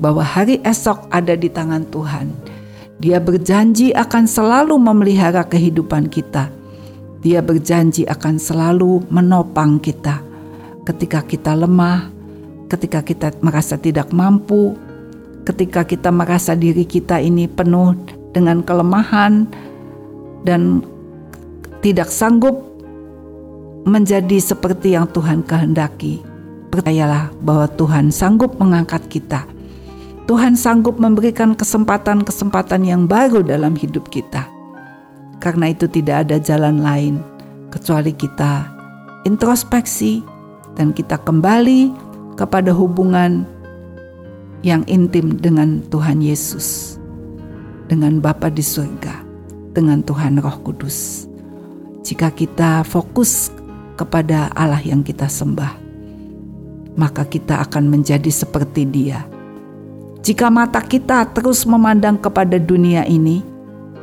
bahwa 0.00 0.24
hari 0.24 0.62
esok 0.64 1.10
ada 1.12 1.36
di 1.36 1.52
tangan 1.52 1.84
Tuhan. 1.92 2.59
Dia 3.00 3.16
berjanji 3.16 3.96
akan 3.96 4.28
selalu 4.28 4.76
memelihara 4.76 5.40
kehidupan 5.48 6.12
kita. 6.12 6.52
Dia 7.24 7.40
berjanji 7.40 8.04
akan 8.04 8.36
selalu 8.36 9.08
menopang 9.08 9.80
kita 9.80 10.20
ketika 10.84 11.24
kita 11.24 11.56
lemah, 11.56 12.12
ketika 12.68 13.00
kita 13.00 13.32
merasa 13.40 13.80
tidak 13.80 14.12
mampu, 14.12 14.76
ketika 15.48 15.80
kita 15.88 16.12
merasa 16.12 16.52
diri 16.52 16.84
kita 16.84 17.16
ini 17.24 17.48
penuh 17.48 17.96
dengan 18.36 18.60
kelemahan 18.60 19.48
dan 20.44 20.84
tidak 21.80 22.12
sanggup 22.12 22.60
menjadi 23.88 24.36
seperti 24.44 24.92
yang 24.92 25.08
Tuhan 25.08 25.40
kehendaki. 25.48 26.20
Percayalah 26.68 27.32
bahwa 27.40 27.64
Tuhan 27.80 28.12
sanggup 28.12 28.60
mengangkat 28.60 29.08
kita 29.08 29.48
Tuhan 30.30 30.54
sanggup 30.54 30.94
memberikan 31.02 31.58
kesempatan-kesempatan 31.58 32.86
yang 32.86 33.10
baru 33.10 33.42
dalam 33.42 33.74
hidup 33.74 34.14
kita. 34.14 34.46
Karena 35.42 35.74
itu, 35.74 35.90
tidak 35.90 36.30
ada 36.30 36.38
jalan 36.38 36.86
lain 36.86 37.18
kecuali 37.74 38.14
kita 38.14 38.70
introspeksi 39.26 40.22
dan 40.78 40.94
kita 40.94 41.18
kembali 41.26 41.90
kepada 42.38 42.70
hubungan 42.70 43.42
yang 44.62 44.86
intim 44.86 45.34
dengan 45.34 45.82
Tuhan 45.90 46.22
Yesus, 46.22 46.94
dengan 47.90 48.22
Bapa 48.22 48.54
di 48.54 48.62
surga, 48.62 49.26
dengan 49.74 49.98
Tuhan 50.06 50.38
Roh 50.38 50.62
Kudus. 50.62 51.26
Jika 52.06 52.30
kita 52.30 52.86
fokus 52.86 53.50
kepada 53.98 54.54
Allah 54.54 54.78
yang 54.78 55.02
kita 55.02 55.26
sembah, 55.26 55.74
maka 56.94 57.26
kita 57.26 57.66
akan 57.66 57.90
menjadi 57.90 58.30
seperti 58.30 58.86
Dia 58.86 59.39
jika 60.20 60.52
mata 60.52 60.84
kita 60.84 61.24
terus 61.32 61.64
memandang 61.64 62.20
kepada 62.20 62.60
dunia 62.60 63.08
ini, 63.08 63.40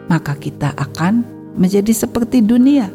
maka 0.10 0.34
kita 0.34 0.74
akan 0.74 1.22
menjadi 1.54 1.94
seperti 1.94 2.42
dunia. 2.42 2.90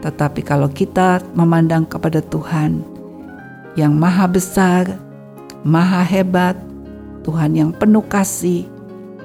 Tetapi 0.00 0.40
kalau 0.46 0.70
kita 0.70 1.18
memandang 1.34 1.84
kepada 1.90 2.22
Tuhan 2.22 2.86
yang 3.74 3.98
maha 3.98 4.30
besar, 4.30 4.94
maha 5.66 6.06
hebat, 6.06 6.54
Tuhan 7.26 7.58
yang 7.58 7.70
penuh 7.74 8.06
kasih, 8.06 8.62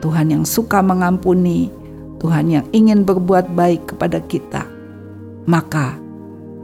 Tuhan 0.01 0.33
yang 0.33 0.43
suka 0.43 0.81
mengampuni, 0.81 1.69
Tuhan 2.17 2.49
yang 2.49 2.65
ingin 2.73 3.05
berbuat 3.05 3.53
baik 3.53 3.95
kepada 3.95 4.17
kita, 4.25 4.65
maka 5.45 5.93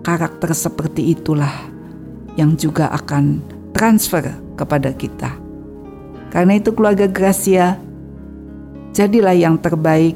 karakter 0.02 0.58
seperti 0.58 1.14
itulah 1.14 1.54
yang 2.34 2.58
juga 2.58 2.90
akan 2.94 3.42
transfer 3.78 4.26
kepada 4.58 4.90
kita. 4.94 5.41
Karena 6.32 6.56
itu 6.56 6.72
keluarga 6.72 7.12
Gracia, 7.12 7.76
jadilah 8.96 9.36
yang 9.36 9.60
terbaik 9.60 10.16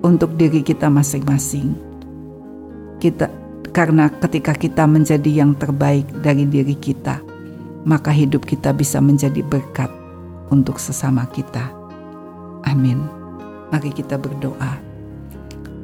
untuk 0.00 0.32
diri 0.40 0.64
kita 0.64 0.88
masing-masing. 0.88 1.76
Kita 2.98 3.28
karena 3.74 4.08
ketika 4.08 4.56
kita 4.56 4.88
menjadi 4.88 5.44
yang 5.44 5.52
terbaik 5.52 6.08
dari 6.24 6.48
diri 6.48 6.72
kita, 6.72 7.20
maka 7.84 8.08
hidup 8.08 8.48
kita 8.48 8.72
bisa 8.72 8.96
menjadi 9.04 9.44
berkat 9.44 9.92
untuk 10.48 10.80
sesama 10.80 11.28
kita. 11.28 11.68
Amin. 12.64 13.04
Mari 13.68 13.92
kita 13.92 14.16
berdoa. 14.16 14.80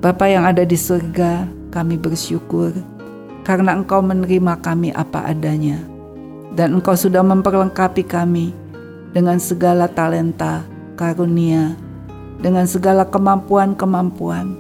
Bapa 0.01 0.25
yang 0.33 0.49
ada 0.49 0.65
di 0.65 0.81
surga, 0.81 1.45
kami 1.69 2.01
bersyukur 2.01 2.73
karena 3.45 3.77
Engkau 3.77 4.01
menerima 4.01 4.59
kami 4.61 4.91
apa 4.93 5.29
adanya 5.29 5.81
dan 6.53 6.77
Engkau 6.77 6.99
sudah 6.99 7.23
memperlengkapi 7.23 8.05
kami 8.05 8.53
dengan 9.11 9.39
segala 9.43 9.91
talenta, 9.91 10.63
karunia, 10.95 11.75
dengan 12.41 12.65
segala 12.65 13.07
kemampuan-kemampuan. 13.07 14.57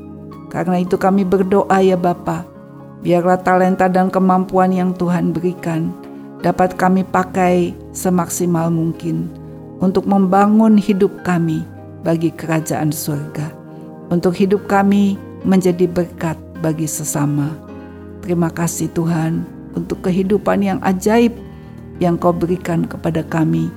Karena 0.50 0.82
itu 0.82 0.98
kami 0.98 1.22
berdoa 1.22 1.78
ya 1.78 1.94
Bapa, 1.94 2.42
biarlah 3.00 3.38
talenta 3.40 3.86
dan 3.86 4.10
kemampuan 4.10 4.74
yang 4.74 4.90
Tuhan 4.94 5.30
berikan 5.30 5.94
dapat 6.40 6.74
kami 6.74 7.04
pakai 7.04 7.76
semaksimal 7.92 8.72
mungkin 8.72 9.28
untuk 9.78 10.08
membangun 10.08 10.76
hidup 10.76 11.12
kami 11.22 11.64
bagi 12.02 12.32
kerajaan 12.32 12.90
surga. 12.90 13.52
Untuk 14.10 14.34
hidup 14.34 14.66
kami 14.66 15.14
menjadi 15.46 15.86
berkat 15.86 16.34
bagi 16.60 16.88
sesama. 16.88 17.54
Terima 18.20 18.50
kasih 18.50 18.90
Tuhan 18.92 19.46
untuk 19.72 20.02
kehidupan 20.04 20.60
yang 20.60 20.78
ajaib 20.82 21.32
yang 22.02 22.18
kau 22.18 22.34
berikan 22.34 22.84
kepada 22.84 23.22
kami 23.22 23.70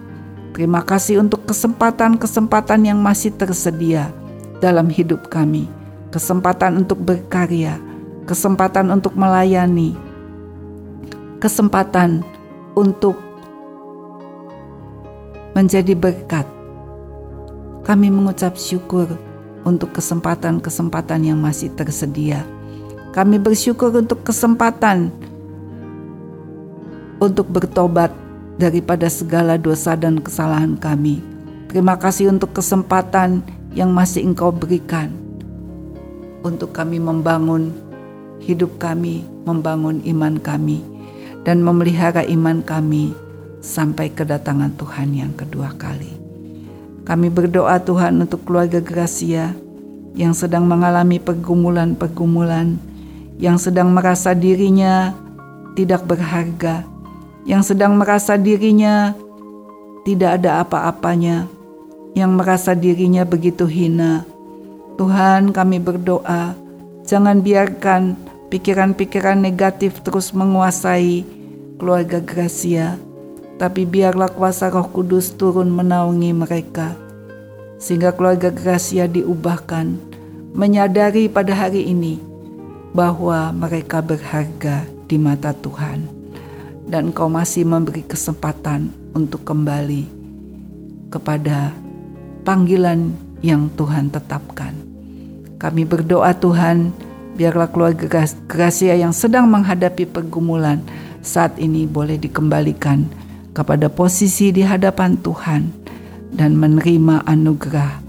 Terima 0.54 0.86
kasih 0.86 1.18
untuk 1.18 1.50
kesempatan-kesempatan 1.50 2.86
yang 2.86 3.02
masih 3.02 3.34
tersedia 3.34 4.14
dalam 4.62 4.86
hidup 4.86 5.26
kami, 5.34 5.66
kesempatan 6.14 6.86
untuk 6.86 7.02
berkarya, 7.02 7.82
kesempatan 8.30 8.94
untuk 8.94 9.18
melayani, 9.18 9.98
kesempatan 11.42 12.22
untuk 12.78 13.18
menjadi 15.58 15.98
berkat. 15.98 16.46
Kami 17.82 18.14
mengucap 18.14 18.54
syukur 18.54 19.10
untuk 19.66 19.90
kesempatan-kesempatan 19.98 21.34
yang 21.34 21.42
masih 21.42 21.74
tersedia. 21.74 22.46
Kami 23.10 23.42
bersyukur 23.42 23.90
untuk 23.90 24.22
kesempatan 24.22 25.10
untuk 27.18 27.50
bertobat 27.50 28.23
daripada 28.58 29.10
segala 29.10 29.58
dosa 29.58 29.98
dan 29.98 30.22
kesalahan 30.22 30.78
kami. 30.78 31.22
Terima 31.70 31.98
kasih 31.98 32.30
untuk 32.30 32.54
kesempatan 32.54 33.42
yang 33.74 33.90
masih 33.90 34.22
Engkau 34.22 34.54
berikan 34.54 35.10
untuk 36.44 36.76
kami 36.76 37.00
membangun 37.00 37.74
hidup 38.44 38.78
kami, 38.78 39.24
membangun 39.48 40.04
iman 40.04 40.36
kami, 40.38 40.84
dan 41.48 41.64
memelihara 41.64 42.22
iman 42.28 42.60
kami 42.62 43.16
sampai 43.64 44.12
kedatangan 44.12 44.76
Tuhan 44.76 45.16
yang 45.16 45.32
kedua 45.34 45.72
kali. 45.80 46.12
Kami 47.04 47.28
berdoa 47.32 47.80
Tuhan 47.84 48.20
untuk 48.20 48.44
keluarga 48.48 48.80
Gracia 48.84 49.56
yang 50.14 50.36
sedang 50.36 50.68
mengalami 50.68 51.18
pergumulan-pergumulan, 51.20 52.78
yang 53.40 53.58
sedang 53.58 53.92
merasa 53.92 54.36
dirinya 54.36 55.16
tidak 55.74 56.06
berharga, 56.06 56.86
yang 57.44 57.64
sedang 57.64 58.00
merasa 58.00 58.40
dirinya 58.40 59.12
tidak 60.08 60.44
ada 60.44 60.64
apa-apanya, 60.64 61.48
yang 62.16 62.36
merasa 62.36 62.76
dirinya 62.76 63.24
begitu 63.28 63.68
hina. 63.68 64.28
Tuhan, 65.00 65.52
kami 65.52 65.80
berdoa, 65.80 66.56
jangan 67.04 67.42
biarkan 67.42 68.16
pikiran-pikiran 68.54 69.40
negatif 69.40 70.00
terus 70.06 70.32
menguasai 70.32 71.26
keluarga 71.82 72.22
Gracia, 72.24 72.96
tapi 73.58 73.84
biarlah 73.84 74.30
kuasa 74.32 74.70
Roh 74.70 74.88
Kudus 74.94 75.34
turun 75.34 75.74
menaungi 75.74 76.32
mereka, 76.32 76.96
sehingga 77.82 78.14
keluarga 78.14 78.54
Gracia 78.54 79.10
diubahkan, 79.10 79.98
menyadari 80.54 81.28
pada 81.28 81.52
hari 81.58 81.90
ini 81.90 82.22
bahwa 82.94 83.50
mereka 83.52 84.06
berharga 84.06 84.86
di 85.10 85.18
mata 85.18 85.50
Tuhan, 85.58 86.23
dan 86.88 87.16
Kau 87.16 87.32
masih 87.32 87.64
memberi 87.64 88.04
kesempatan 88.04 88.92
untuk 89.16 89.48
kembali 89.48 90.10
kepada 91.14 91.72
panggilan 92.44 93.14
yang 93.46 93.70
Tuhan 93.78 94.10
tetapkan. 94.10 94.74
Kami 95.60 95.88
berdoa 95.88 96.36
Tuhan, 96.36 96.92
biarlah 97.40 97.70
keluarga 97.72 98.28
Gracia 98.50 98.98
yang 98.98 99.16
sedang 99.16 99.48
menghadapi 99.48 100.10
pergumulan 100.10 100.84
saat 101.24 101.56
ini 101.56 101.88
boleh 101.88 102.20
dikembalikan 102.20 103.08
kepada 103.56 103.88
posisi 103.88 104.52
di 104.52 104.66
hadapan 104.66 105.16
Tuhan 105.22 105.72
dan 106.34 106.58
menerima 106.58 107.24
anugerah 107.30 108.02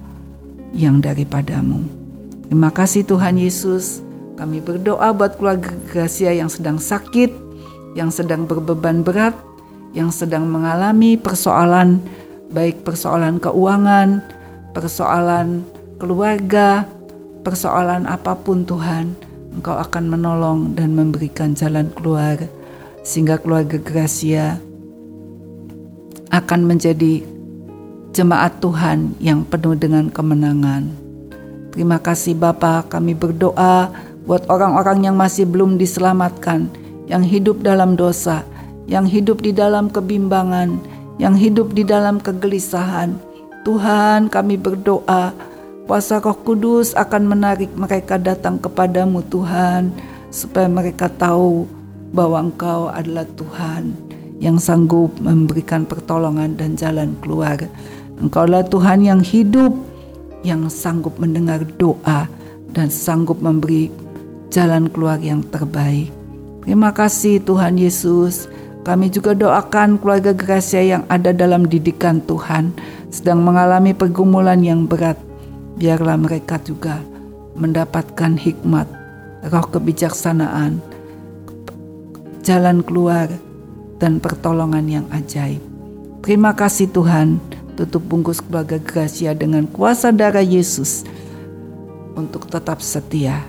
yang 0.73 0.99
daripadamu. 0.99 1.85
Terima 2.49 2.73
kasih 2.73 3.05
Tuhan 3.07 3.39
Yesus. 3.39 4.01
Kami 4.35 4.59
berdoa 4.59 5.15
buat 5.15 5.39
keluarga 5.39 5.71
Gracia 5.93 6.35
yang 6.35 6.51
sedang 6.51 6.83
sakit, 6.83 7.31
yang 7.95 8.11
sedang 8.11 8.45
berbeban 8.45 9.07
berat, 9.07 9.35
yang 9.95 10.11
sedang 10.11 10.51
mengalami 10.51 11.15
persoalan 11.15 12.03
baik 12.55 12.87
persoalan 12.87 13.43
keuangan, 13.43 14.23
persoalan 14.71 15.67
keluarga, 15.99 16.87
persoalan 17.43 18.07
apa 18.07 18.39
pun 18.39 18.63
Tuhan, 18.63 19.19
Engkau 19.55 19.75
akan 19.75 20.05
menolong 20.07 20.61
dan 20.79 20.95
memberikan 20.95 21.55
jalan 21.55 21.91
keluar 21.95 22.39
sehingga 23.03 23.39
keluarga 23.39 23.79
Gracia 23.79 24.59
akan 26.31 26.61
menjadi 26.67 27.23
jemaat 28.15 28.59
Tuhan 28.63 29.19
yang 29.23 29.47
penuh 29.47 29.79
dengan 29.79 30.11
kemenangan. 30.11 30.91
Terima 31.75 31.99
kasih 31.99 32.39
Bapa, 32.39 32.87
kami 32.87 33.19
berdoa 33.19 33.91
buat 34.25 34.47
orang-orang 34.47 35.11
yang 35.11 35.19
masih 35.19 35.43
belum 35.43 35.75
diselamatkan, 35.75 36.71
yang 37.09 37.25
hidup 37.25 37.61
dalam 37.61 37.97
dosa, 37.97 38.45
yang 38.89 39.05
hidup 39.05 39.41
di 39.41 39.53
dalam 39.53 39.89
kebimbangan, 39.93 40.81
yang 41.21 41.37
hidup 41.37 41.73
di 41.73 41.85
dalam 41.85 42.21
kegelisahan. 42.21 43.17
Tuhan, 43.65 44.29
kami 44.29 44.61
berdoa, 44.61 45.33
kuasa 45.89 46.21
Roh 46.21 46.37
Kudus 46.45 46.93
akan 46.93 47.29
menarik 47.29 47.73
mereka 47.77 48.21
datang 48.21 48.61
kepadamu, 48.61 49.25
Tuhan, 49.33 49.93
supaya 50.29 50.69
mereka 50.69 51.09
tahu 51.09 51.65
bahwa 52.13 52.51
Engkau 52.51 52.93
adalah 52.93 53.25
Tuhan 53.35 53.97
yang 54.43 54.61
sanggup 54.61 55.17
memberikan 55.23 55.89
pertolongan 55.89 56.59
dan 56.61 56.77
jalan 56.77 57.17
keluar. 57.25 57.57
Engkau 58.21 58.45
adalah 58.45 58.67
Tuhan 58.69 59.01
yang 59.03 59.21
hidup, 59.25 59.73
yang 60.45 60.69
sanggup 60.69 61.17
mendengar 61.17 61.65
doa 61.81 62.29
dan 62.77 62.93
sanggup 62.93 63.41
memberi 63.41 63.89
jalan 64.53 64.93
keluar 64.93 65.17
yang 65.19 65.41
terbaik. 65.49 66.24
Terima 66.65 66.97
kasih 66.97 67.45
Tuhan 67.45 67.77
Yesus. 67.77 68.49
Kami 68.89 69.13
juga 69.13 69.37
doakan 69.37 70.01
keluarga 70.01 70.33
Gracia 70.33 70.81
yang 70.81 71.05
ada 71.13 71.29
dalam 71.33 71.69
didikan 71.69 72.25
Tuhan 72.25 72.73
sedang 73.13 73.45
mengalami 73.45 73.93
pergumulan 73.93 74.65
yang 74.65 74.89
berat. 74.89 75.21
Biarlah 75.77 76.17
mereka 76.17 76.57
juga 76.65 77.05
mendapatkan 77.53 78.41
hikmat, 78.41 78.89
roh 79.53 79.67
kebijaksanaan, 79.69 80.81
jalan 82.41 82.81
keluar, 82.81 83.29
dan 84.01 84.17
pertolongan 84.17 84.89
yang 84.89 85.07
ajaib. 85.13 85.61
Terima 86.25 86.57
kasih 86.57 86.89
Tuhan, 86.89 87.45
tutup 87.77 88.09
bungkus 88.09 88.41
keluarga 88.41 88.81
Gracia 88.81 89.37
dengan 89.37 89.69
kuasa 89.69 90.17
darah 90.17 90.45
Yesus 90.45 91.05
untuk 92.17 92.49
tetap 92.49 92.81
setia 92.81 93.45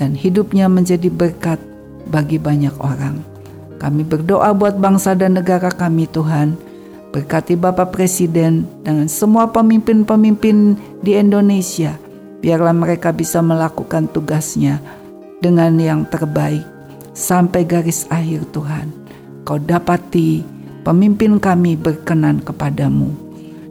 dan 0.00 0.16
hidupnya 0.16 0.72
menjadi 0.72 1.12
berkat 1.12 1.60
bagi 2.08 2.40
banyak 2.40 2.74
orang. 2.80 3.20
Kami 3.78 4.02
berdoa 4.02 4.50
buat 4.56 4.76
bangsa 4.76 5.14
dan 5.14 5.38
negara 5.38 5.70
kami 5.70 6.10
Tuhan. 6.10 6.58
Berkati 7.08 7.56
Bapak 7.56 7.96
Presiden 7.96 8.68
dengan 8.84 9.08
semua 9.08 9.48
pemimpin-pemimpin 9.48 10.76
di 11.00 11.16
Indonesia. 11.16 11.96
Biarlah 12.44 12.76
mereka 12.76 13.14
bisa 13.14 13.40
melakukan 13.40 14.10
tugasnya 14.12 14.82
dengan 15.40 15.78
yang 15.80 16.04
terbaik 16.10 16.62
sampai 17.16 17.64
garis 17.64 18.04
akhir 18.12 18.46
Tuhan. 18.52 18.92
Kau 19.48 19.56
dapati 19.56 20.44
pemimpin 20.84 21.40
kami 21.40 21.74
berkenan 21.74 22.44
kepadamu. 22.44 23.10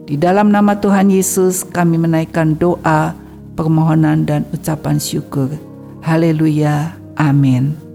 Di 0.08 0.16
dalam 0.16 0.50
nama 0.50 0.80
Tuhan 0.80 1.12
Yesus 1.12 1.68
kami 1.68 2.00
menaikkan 2.00 2.56
doa, 2.56 3.12
permohonan 3.60 4.24
dan 4.24 4.48
ucapan 4.56 4.98
syukur. 4.98 5.52
Haleluya. 6.02 6.96
Amin. 7.20 7.87